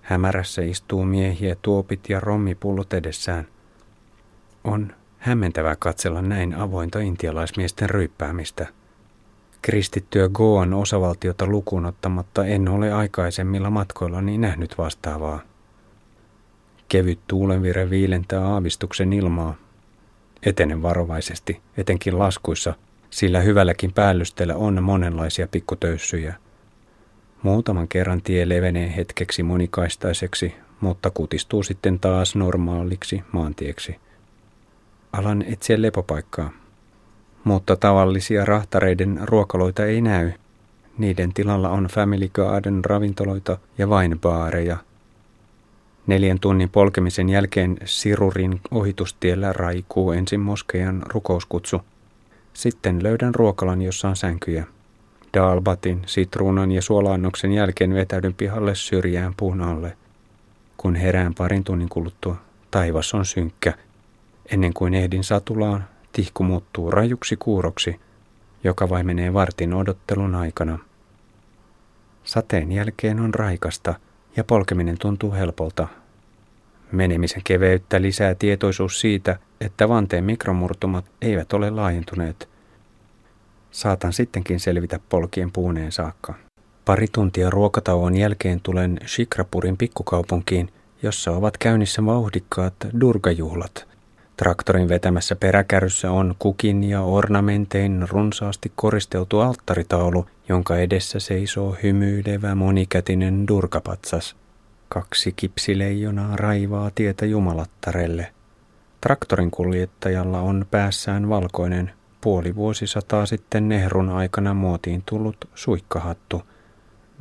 Hämärässä 0.02 0.62
istuu 0.62 1.06
miehiä 1.06 1.56
tuopit 1.62 2.10
ja 2.10 2.20
rommipullot 2.20 2.94
edessään– 2.94 3.48
on 4.64 4.94
hämmentävää 5.18 5.76
katsella 5.80 6.22
näin 6.22 6.56
avointa 6.56 7.00
intialaismiesten 7.00 7.90
ryyppäämistä. 7.90 8.79
Kristittyä 9.62 10.30
Goan 10.30 10.74
osavaltiota 10.74 11.48
lukuun 11.48 11.86
ottamatta 11.86 12.46
en 12.46 12.68
ole 12.68 12.94
aikaisemmilla 12.94 13.70
matkoillani 13.70 14.38
nähnyt 14.38 14.78
vastaavaa. 14.78 15.40
Kevyt 16.90 17.20
tuulenvire 17.28 17.90
viilentää 17.90 18.48
aavistuksen 18.48 19.14
ilmaa. 19.14 19.56
Etenen 20.44 20.82
varovaisesti, 20.82 21.62
etenkin 21.78 22.20
laskuissa, 22.20 22.74
sillä 23.10 23.40
hyvälläkin 23.40 23.94
päällystellä 23.94 24.56
on 24.56 24.84
monenlaisia 24.84 25.48
pikkutöyssyjä. 25.48 26.36
Muutaman 27.44 27.88
kerran 27.88 28.22
tie 28.22 28.50
levenee 28.50 28.96
hetkeksi 28.96 29.44
monikaistaiseksi, 29.44 30.56
mutta 30.82 31.10
kutistuu 31.10 31.64
sitten 31.64 32.00
taas 32.00 32.36
normaaliksi 32.36 33.24
maantieksi– 33.32 33.96
Alan 35.14 35.42
etsiä 35.42 35.82
lepopaikkaa. 35.82 36.52
Mutta 37.44 37.76
tavallisia 37.76 38.46
rahtareiden 38.46 39.20
ruokaloita 39.24 39.86
ei 39.86 40.02
näy. 40.02 40.32
Niiden 40.98 41.34
tilalla 41.34 41.70
on 41.70 41.86
Family 41.86 42.30
Garden 42.34 42.86
ravintoloita 42.86 43.58
ja 43.78 43.90
vain 43.90 44.20
baareja. 44.20 44.78
Neljän 46.08 46.40
tunnin 46.40 46.70
polkemisen 46.70 47.30
jälkeen 47.30 47.78
Sirurin 47.86 48.62
ohitustiellä 48.72 49.54
raikuu 49.54 50.12
ensin 50.12 50.40
moskejan 50.40 51.04
rukouskutsu. 51.08 51.82
Sitten 52.54 53.04
löydän 53.04 53.36
ruokalan, 53.36 53.82
jossa 53.82 54.10
on 54.10 54.16
sänkyjä. 54.16 54.66
Dalbatin, 55.34 56.02
sitruunan 56.06 56.72
ja 56.72 56.82
suolaannoksen 56.82 57.52
jälkeen 57.52 57.94
vetäydyn 57.94 58.34
pihalle 58.34 58.76
syrjään 58.76 59.34
puun 59.38 59.62
alle. 59.62 59.98
Kun 60.78 60.96
herään 60.96 61.34
parin 61.34 61.64
tunnin 61.64 61.90
kuluttua, 61.90 62.36
taivas 62.72 63.14
on 63.14 63.26
synkkä– 63.26 63.74
Ennen 64.52 64.74
kuin 64.74 64.94
ehdin 64.94 65.24
satulaan, 65.24 65.86
tihku 66.12 66.44
muuttuu 66.44 66.92
rajuksi 66.92 67.36
kuuroksi, 67.36 68.00
joka 68.64 68.90
vai 68.90 69.04
menee 69.04 69.34
vartin 69.34 69.74
odottelun 69.74 70.36
aikana. 70.36 70.80
Sateen 72.24 72.72
jälkeen 72.72 73.20
on 73.20 73.34
raikasta 73.34 73.96
ja 74.36 74.44
polkeminen 74.44 74.98
tuntuu 74.98 75.32
helpolta. 75.32 75.88
Menemisen 76.92 77.42
keveyttä 77.44 78.02
lisää 78.02 78.36
tietoisuus 78.36 79.02
siitä, 79.02 79.40
että 79.62 79.90
vanteen 79.90 80.24
mikromurtumat 80.24 81.06
eivät 81.22 81.54
ole 81.54 81.70
laajentuneet. 81.70 82.50
Saatan 83.72 84.14
sittenkin 84.14 84.60
selvitä 84.60 85.00
polkien 85.10 85.52
puuneen 85.52 85.92
saakka. 85.92 86.34
Pari 86.86 87.08
tuntia 87.12 87.50
ruokatauon 87.50 88.16
jälkeen 88.16 88.60
tulen 88.62 89.00
Shikrapurin 89.08 89.78
pikkukaupunkiin, 89.78 90.74
jossa 91.04 91.32
ovat 91.32 91.58
käynnissä 91.58 92.06
vauhdikkaat 92.06 92.76
durgajuhlat– 93.00 93.86
Traktorin 94.40 94.90
vetämässä 94.90 95.36
peräkärryssä 95.36 96.12
on 96.12 96.36
kukin 96.40 96.84
ja 96.84 97.02
ornamentein 97.02 98.06
runsaasti 98.10 98.72
koristeltu 98.76 99.40
alttaritaulu, 99.40 100.26
jonka 100.50 100.78
edessä 100.78 101.20
seisoo 101.20 101.76
hymyilevä 101.84 102.56
monikätinen 102.56 103.48
durkapatsas. 103.48 104.36
Kaksi 104.90 105.34
kipsileijonaa 105.36 106.36
raivaa 106.36 106.92
tietä 106.96 107.26
jumalattarelle. 107.26 108.28
Traktorin 109.02 109.52
kuljettajalla 109.52 110.42
on 110.42 110.66
päässään 110.72 111.30
valkoinen, 111.30 111.92
puoli 112.22 112.56
vuosisataa 112.56 113.26
sitten 113.26 113.70
Nehrun 113.70 114.10
aikana 114.10 114.54
muotiin 114.54 115.04
tullut 115.10 115.50
suikkahattu. 115.56 116.42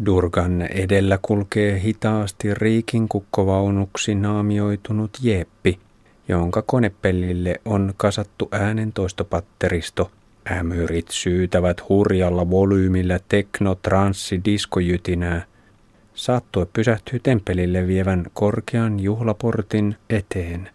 Durgan 0.06 0.62
edellä 0.62 1.18
kulkee 1.22 1.80
hitaasti 1.80 2.54
riikin 2.54 3.08
kukkovaunuksi 3.08 4.14
naamioitunut 4.14 5.10
jeppi, 5.22 5.78
jonka 6.28 6.62
konepellille 6.62 7.60
on 7.64 7.94
kasattu 7.96 8.48
äänentoistopatteristo. 8.52 10.10
Ämyrit 10.50 11.08
syytävät 11.08 11.88
hurjalla 11.88 12.50
volyymillä 12.50 13.20
tekno 13.28 13.74
transsi 13.74 14.40
diskojytinää. 14.44 15.44
Saattoi 16.14 16.66
pysähtyy 16.72 17.20
temppelille 17.20 17.86
vievän 17.86 18.26
korkean 18.32 19.00
juhlaportin 19.00 19.96
eteen. 20.10 20.70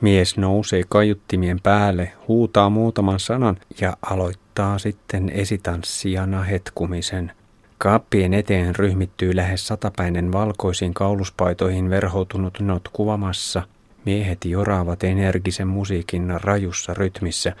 Mies 0.00 0.36
nousee 0.36 0.82
kaiuttimien 0.88 1.60
päälle, 1.62 2.12
huutaa 2.28 2.70
muutaman 2.70 3.20
sanan 3.20 3.56
ja 3.80 3.96
aloittaa 4.02 4.78
sitten 4.78 5.30
esitanssijana 5.30 6.42
hetkumisen. 6.42 7.32
Kaappien 7.78 8.34
eteen 8.34 8.76
ryhmittyy 8.76 9.36
lähes 9.36 9.66
satapäinen 9.66 10.32
valkoisiin 10.32 10.94
kauluspaitoihin 10.94 11.90
verhoutunut 11.90 12.60
notkuvamassa– 12.60 13.62
Miehet 14.04 14.44
joraavat 14.44 15.04
energisen 15.04 15.68
musiikin 15.68 16.40
rajussa 16.40 16.94
rytmissä. 16.94 17.52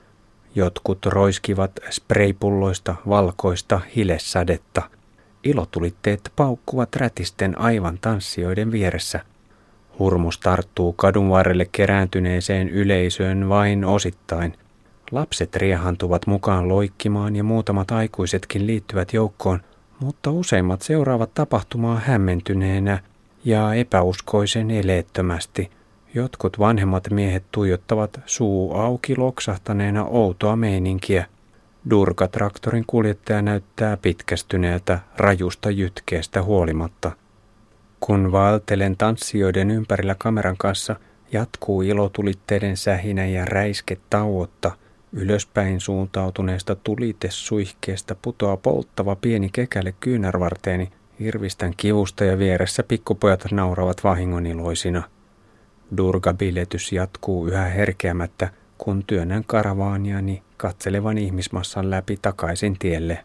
Jotkut 0.54 1.06
roiskivat 1.06 1.70
spreipulloista 1.90 2.94
valkoista 3.08 3.80
hilesadetta. 3.96 4.82
Ilotulitteet 5.44 6.32
paukkuvat 6.36 6.96
rätisten 6.96 7.58
aivan 7.58 7.98
tanssijoiden 8.00 8.72
vieressä. 8.72 9.20
Hurmus 9.98 10.38
tarttuu 10.38 10.92
kadun 10.92 11.30
varrelle 11.30 11.68
kerääntyneeseen 11.72 12.68
yleisöön 12.68 13.48
vain 13.48 13.84
osittain. 13.84 14.54
Lapset 15.10 15.56
riehantuvat 15.56 16.26
mukaan 16.26 16.68
loikkimaan 16.68 17.36
ja 17.36 17.44
muutamat 17.44 17.90
aikuisetkin 17.90 18.66
liittyvät 18.66 19.12
joukkoon, 19.12 19.60
mutta 20.00 20.30
useimmat 20.30 20.82
seuraavat 20.82 21.34
tapahtumaa 21.34 22.00
hämmentyneenä 22.04 22.98
ja 23.44 23.74
epäuskoisen 23.74 24.70
eleettömästi– 24.70 25.70
Jotkut 26.14 26.58
vanhemmat 26.58 27.10
miehet 27.10 27.44
tuijottavat 27.52 28.20
suu 28.26 28.74
auki 28.74 29.16
loksahtaneena 29.16 30.04
outoa 30.04 30.56
meininkiä. 30.56 31.26
Durka-traktorin 31.90 32.84
kuljettaja 32.86 33.42
näyttää 33.42 33.96
pitkästyneeltä 33.96 34.98
rajusta 35.16 35.70
jytkeestä 35.70 36.42
huolimatta. 36.42 37.12
Kun 38.00 38.32
vaeltelen 38.32 38.96
tanssijoiden 38.96 39.70
ympärillä 39.70 40.14
kameran 40.18 40.56
kanssa, 40.56 40.96
jatkuu 41.32 41.82
ilotulitteiden 41.82 42.76
sähinä 42.76 43.26
ja 43.26 43.44
räiske 43.44 43.96
tauotta. 44.10 44.70
Ylöspäin 45.12 45.80
suuntautuneesta 45.80 46.74
tulitesuihkeesta 46.74 48.16
putoaa 48.22 48.56
polttava 48.56 49.16
pieni 49.16 49.48
kekäle 49.52 49.94
kyynärvarteeni. 50.00 50.90
Irvistän 51.20 51.74
kivusta 51.76 52.24
ja 52.24 52.38
vieressä 52.38 52.82
pikkupojat 52.82 53.44
nauravat 53.50 54.04
vahingoniloisina. 54.04 55.02
Durga-biletys 55.96 56.92
jatkuu 56.92 57.46
yhä 57.46 57.64
herkeämättä, 57.64 58.48
kun 58.78 59.04
työnnän 59.06 59.44
karavaaniani 59.46 60.42
katselevan 60.56 61.18
ihmismassan 61.18 61.90
läpi 61.90 62.18
takaisin 62.22 62.78
tielle. 62.78 63.24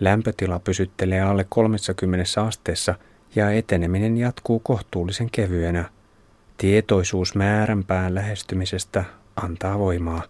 Lämpötila 0.00 0.58
pysyttelee 0.58 1.20
alle 1.20 1.46
30 1.48 2.42
asteessa 2.42 2.94
ja 3.34 3.50
eteneminen 3.50 4.16
jatkuu 4.16 4.60
kohtuullisen 4.60 5.30
kevyenä. 5.30 5.84
Tietoisuus 6.56 7.34
määränpään 7.34 8.14
lähestymisestä 8.14 9.04
antaa 9.36 9.78
voimaa. 9.78 10.22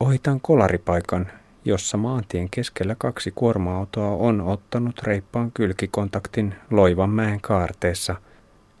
Ohitan 0.00 0.40
kolaripaikan, 0.40 1.26
jossa 1.64 1.96
maantien 1.96 2.50
keskellä 2.50 2.94
kaksi 2.98 3.32
kuorma-autoa 3.34 4.10
on 4.10 4.40
ottanut 4.40 5.02
reippaan 5.02 5.52
kylkikontaktin 5.52 6.54
Loivanmäen 6.70 7.40
kaarteessa– 7.40 8.16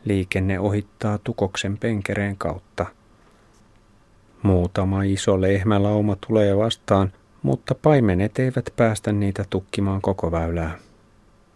Liikenne 0.06 0.60
ohittaa 0.60 1.18
Tukoksen 1.18 1.78
penkereen 1.78 2.36
kautta. 2.36 2.86
Muutama 4.42 5.02
iso 5.02 5.40
lehmälauma 5.40 6.16
tulee 6.26 6.56
vastaan, 6.56 7.12
mutta 7.42 7.74
paimenet 7.74 8.38
eivät 8.38 8.72
päästä 8.76 9.12
niitä 9.12 9.44
tukkimaan 9.50 10.00
koko 10.00 10.32
väylää. 10.32 10.78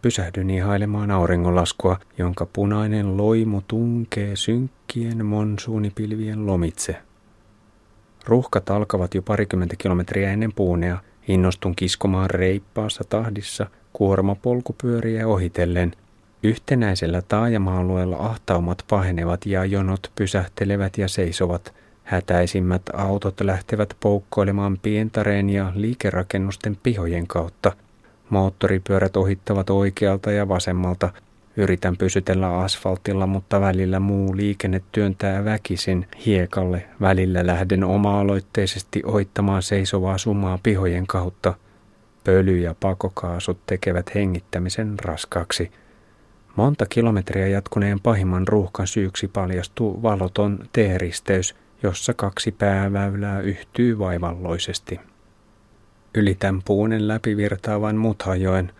Pysähdyn 0.02 0.50
ihailemaan 0.50 1.10
auringonlaskua, 1.10 1.98
jonka 2.18 2.46
punainen 2.46 3.16
loimu 3.16 3.60
tunkee 3.68 4.36
synkkien 4.36 5.26
monsuunipilvien 5.26 6.46
lomitse. 6.46 6.96
Ruuhkat 8.26 8.70
alkavat 8.70 9.14
jo 9.14 9.22
parikymmentä 9.22 9.76
kilometriä 9.78 10.32
ennen 10.32 10.52
puunea. 10.52 10.98
Innostun 11.28 11.76
kiskomaan 11.76 12.30
reippaassa 12.30 13.04
tahdissa 13.08 13.66
kuorma 13.92 14.34
polkupyöriä 14.34 15.28
ohitellen– 15.28 15.92
Yhtenäisellä 16.42 17.22
taajama-alueella 17.22 18.16
ahtaumat 18.16 18.85
pahenevat 18.88 19.46
ja 19.46 19.64
jonot 19.64 20.11
pysähtelevät 20.14 20.98
ja 20.98 21.09
seisovat. 21.09 21.74
Hätäisimmät 22.05 22.83
autot 22.92 23.40
lähtevät 23.40 23.96
poukkoilemaan 24.00 24.79
pientareen 24.83 25.50
ja 25.50 25.72
liikerakennusten 25.74 26.76
pihojen 26.83 27.26
kautta. 27.26 27.72
Moottoripyörät 28.31 29.16
ohittavat 29.16 29.70
oikealta 29.70 30.33
ja 30.33 30.48
vasemmalta. 30.48 31.12
Yritän 31.57 31.96
pysytellä 31.96 32.59
asfaltilla, 32.59 33.26
mutta 33.26 33.61
välillä 33.61 34.00
muu 34.00 34.37
liikenne 34.37 34.83
työntää 34.92 35.44
väkisin 35.44 36.07
hiekalle. 36.26 36.85
Välillä 37.00 37.46
lähden 37.46 37.85
oma-aloitteisesti 37.85 39.03
ohittamaan 39.05 39.62
seisovaa 39.62 40.18
sumaa 40.18 40.59
pihojen 40.62 41.07
kautta. 41.07 41.55
Pöly 42.24 42.59
ja 42.59 42.74
pakokaasut 42.81 43.59
tekevät 43.66 44.14
hengittämisen 44.14 44.94
raskaaksi. 44.98 45.70
Monta 46.56 46.86
kilometriä 46.86 47.46
jatkuneen 47.48 48.00
pahimman 48.00 48.48
ruuhkan 48.48 48.86
syyksi 48.86 49.28
paljastuu 49.28 50.02
valoton 50.02 50.58
teeristeys, 50.72 51.54
jossa 51.82 52.14
kaksi 52.14 52.52
pääväylää 52.52 53.40
yhtyy 53.40 53.98
vaivalloisesti. 53.98 55.00
Ylitän 56.14 56.62
puunen 56.64 57.08
läpi 57.08 57.36
virtaavan 57.36 57.96
Muthajoen. 57.96 58.72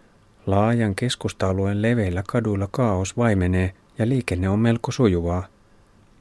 Laajan 0.47 0.95
keskusta-alueen 0.95 1.83
leveillä 1.83 2.23
kaduilla 2.29 2.69
kaos 2.71 3.17
vaimenee 3.17 3.75
ja 3.99 4.09
liikenne 4.09 4.49
on 4.49 4.59
melko 4.59 4.93
sujuvaa. 4.93 5.47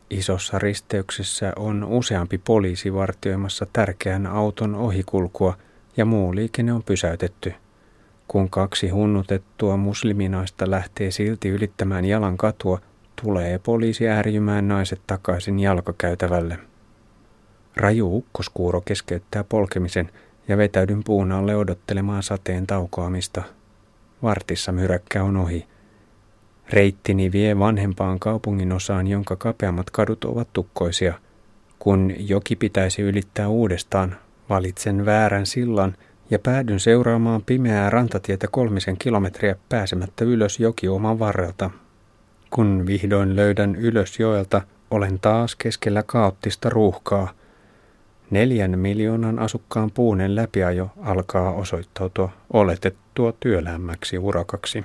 Isossa 0.10 0.60
risteyksessä 0.60 1.54
on 1.56 1.84
useampi 1.84 2.38
poliisi 2.38 2.94
vartioimassa 2.94 3.68
tärkeän 3.74 4.28
auton 4.28 4.76
ohikulkua 4.76 5.58
ja 5.98 6.06
muu 6.06 6.36
liikenne 6.36 6.74
on 6.74 6.84
pysäytetty. 6.84 7.54
Kun 8.32 8.50
kaksi 8.50 8.90
hunnutettua 8.90 9.78
musliminaista 9.78 10.72
lähtee 10.72 11.12
silti 11.12 11.50
ylittämään 11.50 12.06
jalan 12.06 12.38
katua, 12.38 12.80
tulee 13.22 13.60
poliisi 13.60 14.08
ääriymään 14.08 14.68
naiset 14.68 15.02
takaisin 15.08 15.60
jalkakäytävälle. 15.60 16.58
Raju 17.76 18.18
ukkoskuuro 18.18 18.82
keskeyttää 18.82 19.44
polkemisen 19.44 20.10
ja 20.48 20.58
vetäydyn 20.58 21.04
puun 21.04 21.32
alle 21.32 21.56
odottelemaan 21.56 22.24
sateen 22.24 22.68
taukoamista. 22.68 23.44
Vartissa 24.24 24.72
myräkkä 24.72 25.24
on 25.24 25.38
ohi. 25.38 25.68
Reittini 26.70 27.32
vie 27.32 27.60
vanhempaan 27.60 28.20
kaupungin 28.20 28.72
osaan, 28.72 29.08
jonka 29.08 29.36
kapeammat 29.36 29.90
kadut 29.90 30.24
ovat 30.26 30.48
tukkoisia. 30.54 31.14
Kun 31.80 32.14
joki 32.18 32.56
pitäisi 32.56 33.02
ylittää 33.02 33.48
uudestaan, 33.48 34.16
valitsen 34.50 35.06
väärän 35.06 35.46
sillan– 35.46 35.96
ja 36.32 36.40
päädyn 36.40 36.80
seuraamaan 36.80 37.42
pimeää 37.46 37.90
rantatietä 37.90 38.48
kolmisen 38.52 38.98
kilometriä 38.98 39.56
pääsemättä 39.70 40.26
ylös 40.26 40.60
jokioman 40.60 41.20
varrelta. 41.20 41.70
Kun 42.50 42.84
vihdoin 42.86 43.36
löydän 43.36 43.76
ylös 43.76 44.20
joelta, 44.20 44.62
olen 44.92 45.20
taas 45.20 45.56
keskellä 45.56 46.04
kaoottista 46.06 46.70
ruuhkaa. 46.70 47.30
Neljän 48.32 48.80
miljoonan 48.80 49.40
asukkaan 49.40 49.92
puunen 49.92 50.36
läpiajo 50.36 50.90
alkaa 51.02 51.52
osoittautua 51.54 52.30
oletettua 52.54 53.34
työlämmäksi 53.40 54.18
urakaksi. 54.18 54.84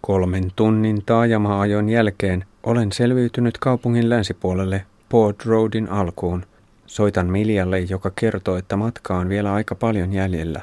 Kolmen 0.00 0.50
tunnin 0.56 1.02
taajama-ajon 1.06 1.88
jälkeen 1.88 2.44
olen 2.62 2.92
selviytynyt 2.92 3.58
kaupungin 3.58 4.10
länsipuolelle 4.10 4.86
Port 5.08 5.46
Roadin 5.46 5.88
alkuun– 5.88 6.46
Soitan 6.92 7.30
Miljalle, 7.30 7.80
joka 7.80 8.12
kertoo, 8.16 8.56
että 8.56 8.76
matka 8.76 9.16
on 9.16 9.28
vielä 9.28 9.52
aika 9.52 9.74
paljon 9.74 10.12
jäljellä. 10.12 10.60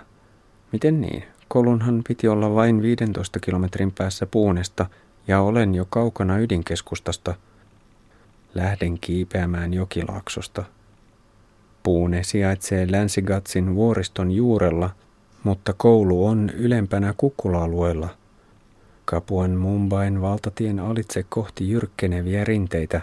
Miten 0.71 1.01
niin? 1.01 1.23
Kolunhan 1.47 2.01
piti 2.07 2.27
olla 2.27 2.55
vain 2.55 2.81
15 2.81 3.39
kilometrin 3.39 3.91
päässä 3.97 4.25
puunesta 4.25 4.85
ja 5.27 5.41
olen 5.41 5.75
jo 5.75 5.85
kaukana 5.89 6.39
ydinkeskustasta. 6.39 7.35
Lähden 8.55 8.99
kiipeämään 8.99 9.73
jokilaaksosta. 9.73 10.63
Puune 11.83 12.23
sijaitsee 12.23 12.91
Länsigatsin 12.91 13.75
vuoriston 13.75 14.31
juurella, 14.31 14.89
mutta 15.43 15.73
koulu 15.73 16.25
on 16.25 16.49
ylempänä 16.49 17.13
kukkula-alueella. 17.17 18.09
Kapuan 19.05 19.51
Mumbain 19.51 20.21
valtatien 20.21 20.79
alitse 20.79 21.25
kohti 21.29 21.69
jyrkkeneviä 21.69 22.43
rinteitä. 22.43 23.01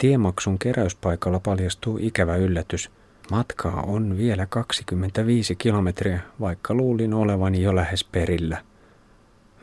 Tiemaksun 0.00 0.58
keräyspaikalla 0.58 1.40
paljastuu 1.40 1.98
ikävä 2.00 2.36
yllätys. 2.36 2.90
Matkaa 3.30 3.82
on 3.82 4.16
vielä 4.16 4.46
25 4.46 5.56
kilometriä, 5.56 6.20
vaikka 6.40 6.74
luulin 6.74 7.14
olevani 7.14 7.62
jo 7.62 7.76
lähes 7.76 8.04
perillä. 8.04 8.62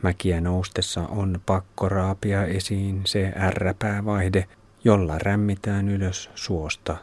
Mäkiä 0.02 0.40
noustessa 0.40 1.00
on 1.00 1.40
pakko 1.46 1.88
raapia 1.88 2.44
esiin 2.44 3.00
se 3.04 3.32
ärräpäävaihde, 3.36 4.46
jolla 4.84 5.18
rämmitään 5.18 5.88
ylös 5.88 6.30
suosta. 6.34 6.96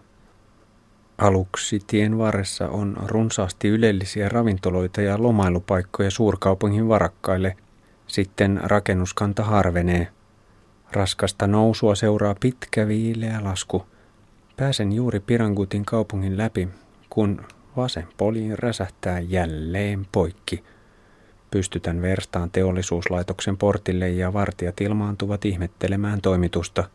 Aluksi 1.18 1.80
tien 1.88 2.18
varressa 2.18 2.70
on 2.70 2.98
runsaasti 3.06 3.68
ylellisiä 3.68 4.30
ravintoloita 4.30 5.02
ja 5.02 5.24
lomailupaikkoja 5.24 6.12
suurkaupungin 6.12 6.88
varakkaille. 6.88 7.58
Sitten 8.08 8.60
rakennuskanta 8.64 9.44
harvenee. 9.44 10.08
Raskasta 10.96 11.48
nousua 11.48 11.96
seuraa 11.96 12.36
pitkä 12.40 12.88
viileä 12.88 13.44
lasku. 13.44 13.86
Pääsen 14.58 14.92
juuri 14.92 15.20
Pirangutin 15.20 15.86
kaupungin 15.86 16.38
läpi, 16.38 16.70
kun 17.10 17.42
vasen 17.78 18.08
poliin 18.18 18.60
räsähtää 18.60 19.20
jälleen 19.20 20.08
poikki. 20.12 20.64
Pystytän 21.52 22.02
verstaan 22.02 22.52
teollisuuslaitoksen 22.52 23.58
portille 23.58 24.10
ja 24.10 24.34
vartijat 24.34 24.82
ilmaantuvat 24.82 25.46
ihmettelemään 25.46 26.22
toimitusta– 26.22 26.84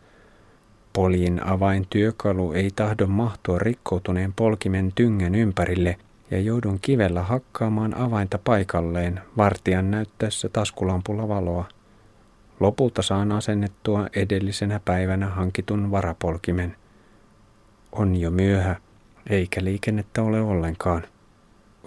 Poliin 0.92 1.46
avaintyökalu 1.46 2.52
ei 2.52 2.70
tahdo 2.76 3.06
mahtua 3.06 3.58
rikkoutuneen 3.58 4.32
polkimen 4.32 4.92
tyngän 4.94 5.34
ympärille 5.34 5.96
ja 6.30 6.40
joudun 6.40 6.78
kivellä 6.82 7.22
hakkaamaan 7.22 7.94
avainta 7.96 8.38
paikalleen 8.44 9.20
vartijan 9.36 9.90
näyttäessä 9.90 10.48
taskulampulla 10.48 11.28
valoa. 11.28 11.68
Lopulta 12.60 13.02
saan 13.02 13.32
asennettua 13.32 14.06
edellisenä 14.16 14.80
päivänä 14.84 15.26
hankitun 15.26 15.90
varapolkimen. 15.90 16.76
On 17.92 18.16
jo 18.16 18.30
myöhä, 18.30 18.76
eikä 19.30 19.64
liikennettä 19.64 20.22
ole 20.22 20.40
ollenkaan. 20.40 21.02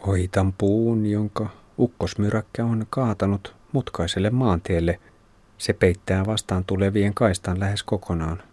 Ohitan 0.07 0.53
puun, 0.53 1.05
jonka 1.05 1.49
ukkosmyräkkä 1.79 2.65
on 2.65 2.85
kaatanut 2.89 3.55
mutkaiselle 3.71 4.29
maantielle. 4.29 4.99
Se 5.57 5.73
peittää 5.73 6.25
vastaan 6.25 6.65
tulevien 6.65 7.13
kaistan 7.13 7.59
lähes 7.59 7.83
kokonaan. 7.83 8.43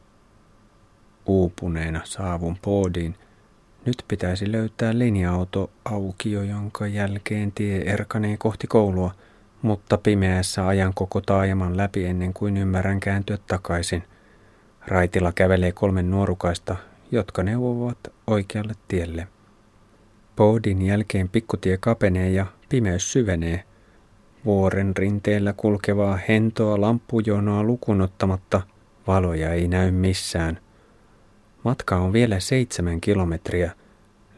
Uupuneena 1.27 2.01
saavun 2.05 2.57
poodiin. 2.63 3.15
Nyt 3.87 4.05
pitäisi 4.09 4.53
löytää 4.53 4.99
linja-auto 4.99 5.71
aukio, 5.85 6.43
jonka 6.43 6.87
jälkeen 6.87 7.53
tie 7.53 7.83
erkanee 7.83 8.37
kohti 8.37 8.67
koulua, 8.67 9.15
mutta 9.62 9.99
pimeässä 9.99 10.66
ajan 10.66 10.92
koko 10.94 11.20
taajaman 11.20 11.77
läpi 11.77 12.05
ennen 12.05 12.35
kuin 12.35 12.57
ymmärrän 12.57 13.01
kääntyä 13.01 13.38
takaisin. 13.46 14.03
Raitilla 14.87 15.33
kävelee 15.33 15.73
kolme 15.73 16.03
nuorukaista, 16.03 16.77
jotka 17.11 17.42
neuvovat 17.42 17.99
oikealle 18.27 18.75
tielle. 18.88 19.29
Poodin 20.37 20.83
jälkeen 20.83 21.29
pikkutie 21.29 21.77
kapenee 21.77 22.31
ja 22.31 22.46
pimeys 22.68 23.12
syvenee. 23.12 23.64
Vuoren 24.44 24.96
rinteellä 24.96 25.53
kulkevaa 25.57 26.18
hentoa 26.29 26.81
lampujonoa 26.81 27.62
lukunottamatta 27.62 28.61
valoja 29.07 29.53
ei 29.53 29.68
näy 29.68 29.90
missään– 29.90 30.59
Matka 31.64 31.96
on 31.96 32.12
vielä 32.12 32.40
seitsemän 32.40 33.01
kilometriä. 33.01 33.73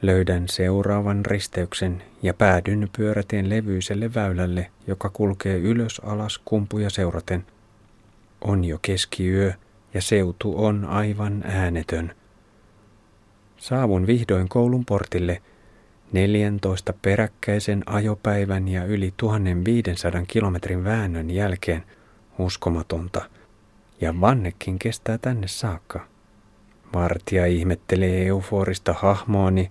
Löydän 0.02 0.48
seuraavan 0.48 1.26
risteyksen 1.26 2.02
ja 2.22 2.34
päädyn 2.34 2.88
pyörätien 2.96 3.50
levyiselle 3.50 4.14
väylälle, 4.14 4.70
joka 4.86 5.10
kulkee 5.10 5.58
ylös 5.58 6.00
alas 6.04 6.40
kumpuja 6.44 6.90
seuraten. 6.90 7.46
On 8.40 8.64
jo 8.64 8.78
keskiyö 8.82 9.52
ja 9.94 10.02
seutu 10.02 10.64
on 10.64 10.84
aivan 10.84 11.42
äänetön. 11.46 12.14
Saavun 13.56 14.06
vihdoin 14.06 14.48
koulun 14.48 14.84
portille 14.84 15.42
14 16.12 16.92
peräkkäisen 17.02 17.82
ajopäivän 17.86 18.68
ja 18.68 18.84
yli 18.84 19.14
1500 19.16 20.22
kilometrin 20.28 20.84
väännön 20.84 21.30
jälkeen. 21.30 21.82
Uskomatonta. 22.38 23.24
Ja 24.00 24.20
vannekin 24.20 24.78
kestää 24.78 25.18
tänne 25.18 25.48
saakka. 25.48 26.06
Vartija 26.94 27.46
ihmettelee 27.46 28.26
euforista 28.26 28.94
hahmoani, 28.98 29.70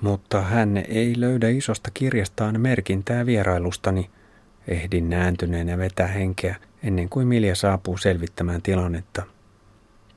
mutta 0.00 0.40
hän 0.42 0.76
ei 0.76 1.14
löydä 1.16 1.48
isosta 1.48 1.90
kirjastaan 1.94 2.60
merkintää 2.60 3.26
vierailustani. 3.26 4.10
Ehdin 4.68 5.10
nääntyneenä 5.10 5.78
vetää 5.78 6.06
henkeä 6.06 6.56
ennen 6.82 7.08
kuin 7.08 7.26
Milja 7.28 7.54
saapuu 7.54 7.98
selvittämään 7.98 8.62
tilannetta. 8.62 9.22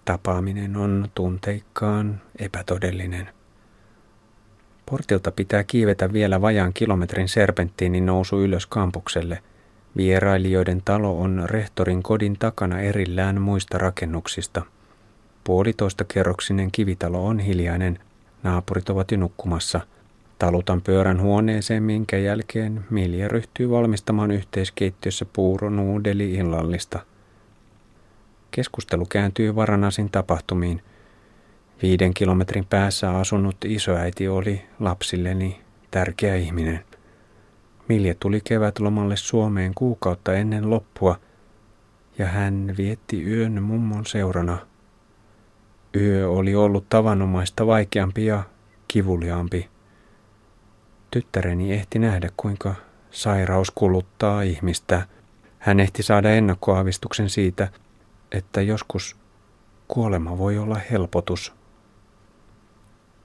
Tapaaminen 0.05 0.77
on 0.77 1.07
tunteikkaan 1.15 2.21
epätodellinen. 2.39 3.29
Portilta 4.85 5.31
pitää 5.31 5.63
kiivetä 5.63 6.13
vielä 6.13 6.41
vajaan 6.41 6.73
kilometrin 6.73 7.29
serpenttiinin 7.29 8.05
nousu 8.05 8.41
ylös 8.41 8.65
kampukselle. 8.65 9.43
Vierailijoiden 9.97 10.81
talo 10.85 11.21
on 11.21 11.43
rehtorin 11.45 12.03
kodin 12.03 12.39
takana 12.39 12.79
erillään 12.79 13.41
muista 13.41 13.77
rakennuksista– 13.77 14.61
Puolitoista 15.43 16.03
kerroksinen 16.03 16.71
kivitalo 16.71 17.25
on 17.25 17.39
hiljainen. 17.39 17.99
Naapurit 18.43 18.89
ovat 18.89 19.11
jo 19.11 19.17
nukkumassa. 19.17 19.81
Talutan 20.39 20.81
pyörän 20.81 21.21
huoneeseen, 21.21 21.83
minkä 21.83 22.17
jälkeen 22.17 22.85
Milja 22.89 23.27
ryhtyy 23.27 23.69
valmistamaan 23.69 24.31
yhteiskeittiössä 24.31 25.25
puuronuudeli 25.33 26.33
illallista. 26.33 26.99
Keskustelu 28.51 29.05
kääntyy 29.05 29.55
Varanasin 29.55 30.09
tapahtumiin. 30.09 30.81
Viiden 31.81 32.13
kilometrin 32.13 32.65
päässä 32.65 33.17
asunut 33.17 33.57
isoäiti 33.65 34.27
oli 34.27 34.61
lapsilleni 34.79 35.61
tärkeä 35.91 36.35
ihminen. 36.35 36.79
Milja 37.89 38.15
tuli 38.19 38.41
kevätlomalle 38.43 39.17
Suomeen 39.17 39.71
kuukautta 39.75 40.33
ennen 40.33 40.69
loppua, 40.69 41.19
ja 42.17 42.27
hän 42.27 42.73
vietti 42.77 43.23
yön 43.23 43.63
mummon 43.63 44.05
seurana– 44.05 44.57
Yö 45.95 46.29
oli 46.29 46.55
ollut 46.55 46.85
tavanomaista 46.89 47.67
vaikeampi 47.67 48.25
ja 48.25 48.43
kivuliaampi. 48.87 49.69
Tyttäreni 51.11 51.73
ehti 51.73 51.99
nähdä, 51.99 52.29
kuinka 52.37 52.75
sairaus 53.11 53.71
kuluttaa 53.71 54.41
ihmistä. 54.41 55.07
Hän 55.59 55.79
ehti 55.79 56.03
saada 56.03 56.31
ennakkoavistuksen 56.31 57.29
siitä, 57.29 57.67
että 58.31 58.61
joskus 58.61 59.17
kuolema 59.87 60.37
voi 60.37 60.57
olla 60.57 60.79
helpotus. 60.91 61.53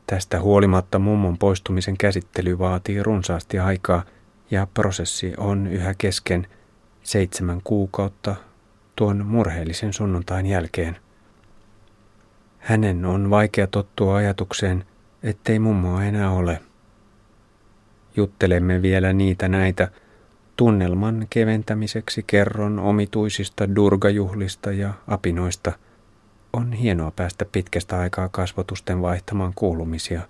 Tästä 0.06 0.40
huolimatta 0.40 0.98
mummon 0.98 1.38
poistumisen 1.38 1.96
käsittely 1.96 2.58
vaatii 2.58 3.02
runsaasti 3.02 3.58
aikaa 3.58 4.02
ja 4.50 4.66
prosessi 4.74 5.32
on 5.36 5.66
yhä 5.66 5.94
kesken 5.98 6.46
seitsemän 7.02 7.60
kuukautta 7.64 8.36
tuon 8.96 9.26
murheellisen 9.26 9.92
sunnuntain 9.92 10.46
jälkeen. 10.46 10.96
Hänen 12.58 13.04
on 13.04 13.30
vaikea 13.30 13.66
tottua 13.66 14.16
ajatukseen, 14.16 14.84
ettei 15.22 15.58
mummoa 15.58 16.04
enää 16.04 16.30
ole. 16.30 16.60
Juttelemme 18.16 18.82
vielä 18.82 19.12
niitä 19.12 19.48
näitä. 19.48 19.88
Tunnelman 20.56 21.26
keventämiseksi 21.30 22.24
kerron 22.26 22.78
omituisista 22.78 23.74
durgajuhlista 23.74 24.72
ja 24.72 24.94
apinoista. 25.08 25.72
On 26.52 26.72
hienoa 26.72 27.10
päästä 27.10 27.44
pitkästä 27.44 27.98
aikaa 27.98 28.28
kasvotusten 28.28 29.02
vaihtamaan 29.02 29.52
kuulumisia. 29.54 30.20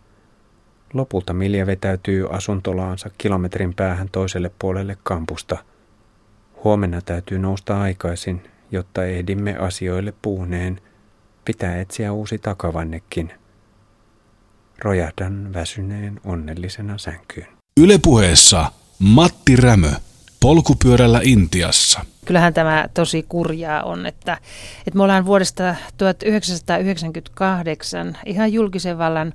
Lopulta 0.95 1.33
Milja 1.33 1.67
vetäytyy 1.67 2.27
asuntolaansa 2.31 3.11
kilometrin 3.19 3.75
päähän 3.75 4.09
toiselle 4.13 4.51
puolelle 4.59 4.97
kampusta. 5.03 5.59
Huomenna 6.65 7.01
täytyy 7.01 7.39
nousta 7.39 7.81
aikaisin, 7.81 8.43
jotta 8.71 9.05
ehdimme 9.05 9.57
asioille 9.57 10.15
puuneen– 10.23 10.81
Pitää 11.49 11.81
etsiä 11.81 12.13
uusi 12.13 12.39
takavannekin. 12.39 13.33
Rojahdan 14.79 15.55
väsyneen 15.55 16.21
onnellisena 16.25 16.99
sänkyyn. 16.99 17.47
Ylepuheessa 17.81 18.73
Matti 18.99 19.57
Rämö 19.57 19.91
polkupyörällä 20.41 21.21
Intiassa. 21.23 22.05
Kyllähän 22.25 22.55
tämä 22.55 22.89
tosi 22.95 23.25
kurjaa 23.29 23.83
on, 23.83 24.07
että, 24.07 24.39
että 24.87 24.97
me 24.97 25.03
ollaan 25.03 25.27
vuodesta 25.27 25.75
1998 25.97 28.17
ihan 28.27 28.53
julkisen 28.53 28.99
vallan 28.99 29.35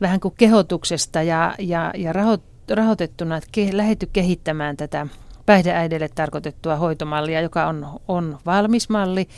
vähän 0.00 0.20
kuin 0.20 0.34
kehotuksesta 0.38 1.22
ja, 1.22 1.54
ja, 1.58 1.92
ja 1.96 2.12
raho, 2.12 2.38
rahoitettuna, 2.70 3.36
että 3.36 3.48
ke, 3.52 3.68
lähdetty 3.72 4.08
kehittämään 4.12 4.76
tätä 4.76 5.06
päihdeäidelle 5.46 6.08
tarkoitettua 6.14 6.76
hoitomallia, 6.76 7.40
joka 7.40 7.66
on, 7.66 8.00
on 8.08 8.38
valmis 8.46 8.88
malli 8.88 9.28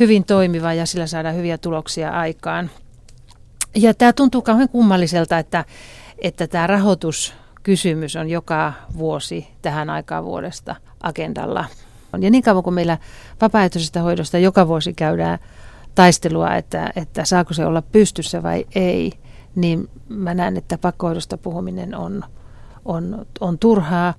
hyvin 0.00 0.24
toimiva 0.24 0.72
ja 0.72 0.86
sillä 0.86 1.06
saadaan 1.06 1.36
hyviä 1.36 1.58
tuloksia 1.58 2.10
aikaan. 2.10 2.70
Ja 3.74 3.94
tämä 3.94 4.12
tuntuu 4.12 4.42
kauhean 4.42 4.68
kummalliselta, 4.68 5.38
että, 5.38 5.64
että 6.18 6.46
tämä 6.46 6.66
rahoituskysymys 6.66 8.16
on 8.16 8.30
joka 8.30 8.72
vuosi 8.98 9.48
tähän 9.62 9.90
aikaan 9.90 10.24
vuodesta 10.24 10.76
agendalla. 11.02 11.64
Ja 12.20 12.30
niin 12.30 12.42
kauan 12.42 12.62
kuin 12.62 12.74
meillä 12.74 12.98
vapaaehtoisesta 13.40 14.00
hoidosta 14.02 14.38
joka 14.38 14.68
vuosi 14.68 14.94
käydään 14.94 15.38
taistelua, 15.94 16.54
että, 16.54 16.90
että 16.96 17.24
saako 17.24 17.54
se 17.54 17.66
olla 17.66 17.82
pystyssä 17.82 18.42
vai 18.42 18.66
ei, 18.74 19.12
niin 19.54 19.88
mä 20.08 20.34
näen, 20.34 20.56
että 20.56 20.78
pakkohoidosta 20.78 21.38
puhuminen 21.38 21.94
on, 21.94 22.24
on, 22.84 23.26
on 23.40 23.58
turhaa. 23.58 24.14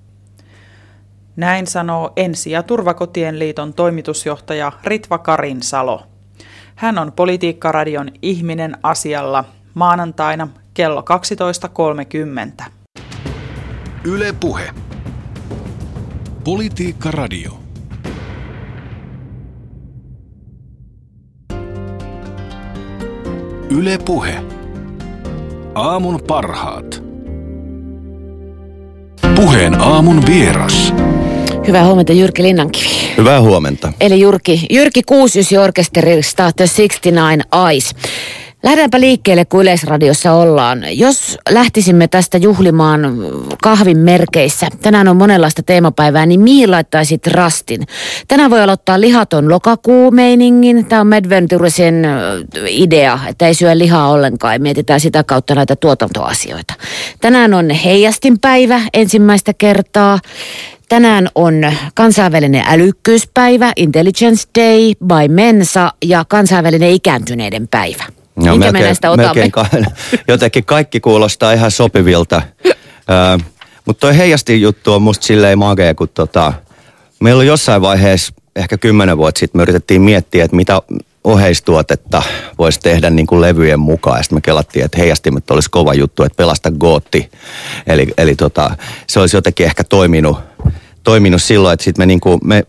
Näin 1.38 1.67
sanoo 1.67 2.13
Ensi- 2.15 2.52
ja 2.52 2.63
Turvakotien 2.63 3.39
liiton 3.39 3.73
toimitusjohtaja 3.73 4.71
Ritva 4.84 5.17
Karinsalo. 5.17 6.04
Hän 6.76 6.97
on 6.97 7.12
Politiikkaradion 7.12 8.12
ihminen 8.21 8.78
asialla 8.84 9.43
maanantaina 9.73 10.47
kello 10.73 11.04
12.30. 12.62 12.65
Yle 14.04 14.34
Puhe. 14.39 14.69
Politiikka-radio. 16.43 17.52
Yle 23.69 23.97
Puhe. 24.06 24.43
Aamun 25.76 26.19
parhaat. 26.28 27.07
Puheen 29.36 29.82
aamun 29.82 30.26
vieras. 30.26 30.94
Hyvää 31.68 31.86
huomenta 31.86 32.13
Jyrki 32.13 32.44
Linnankivi. 32.44 33.13
Hyvää 33.18 33.42
huomenta. 33.42 33.94
Eli 34.02 34.20
Jyrki, 34.20 34.68
Jyrki 34.70 35.04
69 35.04 35.63
orkesterista 35.63 36.52
The 36.56 36.66
69 36.68 37.42
Eyes. 37.70 37.96
Lähdetäänpä 38.67 38.99
liikkeelle, 38.99 39.45
kun 39.45 39.62
Yleisradiossa 39.62 40.34
ollaan. 40.34 40.80
Jos 40.91 41.38
lähtisimme 41.49 42.08
tästä 42.08 42.38
juhlimaan 42.38 43.01
kahvin 43.63 43.97
merkeissä, 43.97 44.67
tänään 44.82 45.08
on 45.08 45.17
monenlaista 45.17 45.63
teemapäivää, 45.63 46.25
niin 46.25 46.41
mihin 46.41 46.71
laittaisit 46.71 47.27
rastin? 47.27 47.82
Tänään 48.27 48.51
voi 48.51 48.62
aloittaa 48.62 49.01
lihaton 49.01 49.49
lokakuumeiningin. 49.49 50.86
Tämä 50.86 51.01
on 51.01 51.08
Medventurisen 51.08 52.08
idea, 52.67 53.19
että 53.27 53.47
ei 53.47 53.53
syö 53.53 53.77
lihaa 53.77 54.10
ollenkaan 54.10 54.53
ja 54.53 54.60
mietitään 54.60 54.99
sitä 54.99 55.23
kautta 55.23 55.56
näitä 55.56 55.75
tuotantoasioita. 55.75 56.73
Tänään 57.21 57.53
on 57.53 57.69
heijastinpäivä 57.69 58.82
ensimmäistä 58.93 59.53
kertaa. 59.53 60.19
Tänään 60.89 61.30
on 61.36 61.73
kansainvälinen 61.93 62.63
älykkyyspäivä, 62.67 63.71
Intelligence 63.75 64.43
Day 64.60 64.93
by 65.06 65.34
Mensa 65.34 65.93
ja 66.06 66.25
kansainvälinen 66.30 66.91
ikääntyneiden 66.91 67.67
päivä. 67.67 68.16
No, 68.38 68.52
Minkä 68.52 68.71
melkein, 68.71 68.95
me 69.04 69.10
otamme? 69.10 69.23
Melkein 69.23 69.52
ka- 69.52 69.65
jotenkin 70.28 70.65
kaikki 70.65 71.00
kuulostaa 71.00 71.54
ihan 71.54 71.71
sopivilta. 71.71 72.41
Mutta 73.86 74.00
toi 74.00 74.17
heijasti 74.17 74.62
juttu 74.62 74.93
on 74.93 75.02
musta 75.02 75.26
silleen 75.26 75.60
magea, 75.60 75.95
kun 75.95 76.10
tota, 76.13 76.54
meillä 77.19 77.39
on 77.39 77.47
jossain 77.47 77.82
vaiheessa, 77.82 78.34
ehkä 78.56 78.78
kymmenen 78.78 79.17
vuotta 79.17 79.39
sitten, 79.39 79.60
me 79.60 79.63
yritettiin 79.63 80.02
miettiä, 80.02 80.45
että 80.45 80.56
mitä 80.56 80.82
oheistuotetta 81.23 82.23
voisi 82.58 82.80
tehdä 82.80 83.10
niin 83.10 83.28
kuin 83.28 83.41
levyjen 83.41 83.80
mukaan. 83.80 84.23
Sitten 84.23 84.38
me 84.38 84.41
kelattiin, 84.41 84.86
että 84.86 84.97
heijastimet 84.97 85.52
olisi 85.52 85.69
kova 85.69 85.93
juttu, 85.93 86.23
että 86.23 86.38
pelasta 86.38 86.71
gootti. 86.71 87.32
Eli, 87.88 88.08
eli 88.17 88.36
tota, 88.36 88.76
se 89.08 89.19
olisi 89.19 89.38
jotenkin 89.38 89.65
ehkä 89.65 89.84
toiminut, 89.84 90.38
toiminut 91.04 91.41
silloin, 91.41 91.73
että 91.73 91.84
sitten 91.84 92.02
me, 92.02 92.06
niin 92.06 92.19
kuin, 92.19 92.39
me, 92.43 92.63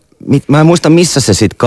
mä 0.47 0.59
en 0.59 0.65
muista 0.65 0.89
missä 0.89 1.19
se 1.19 1.33
sitten 1.33 1.57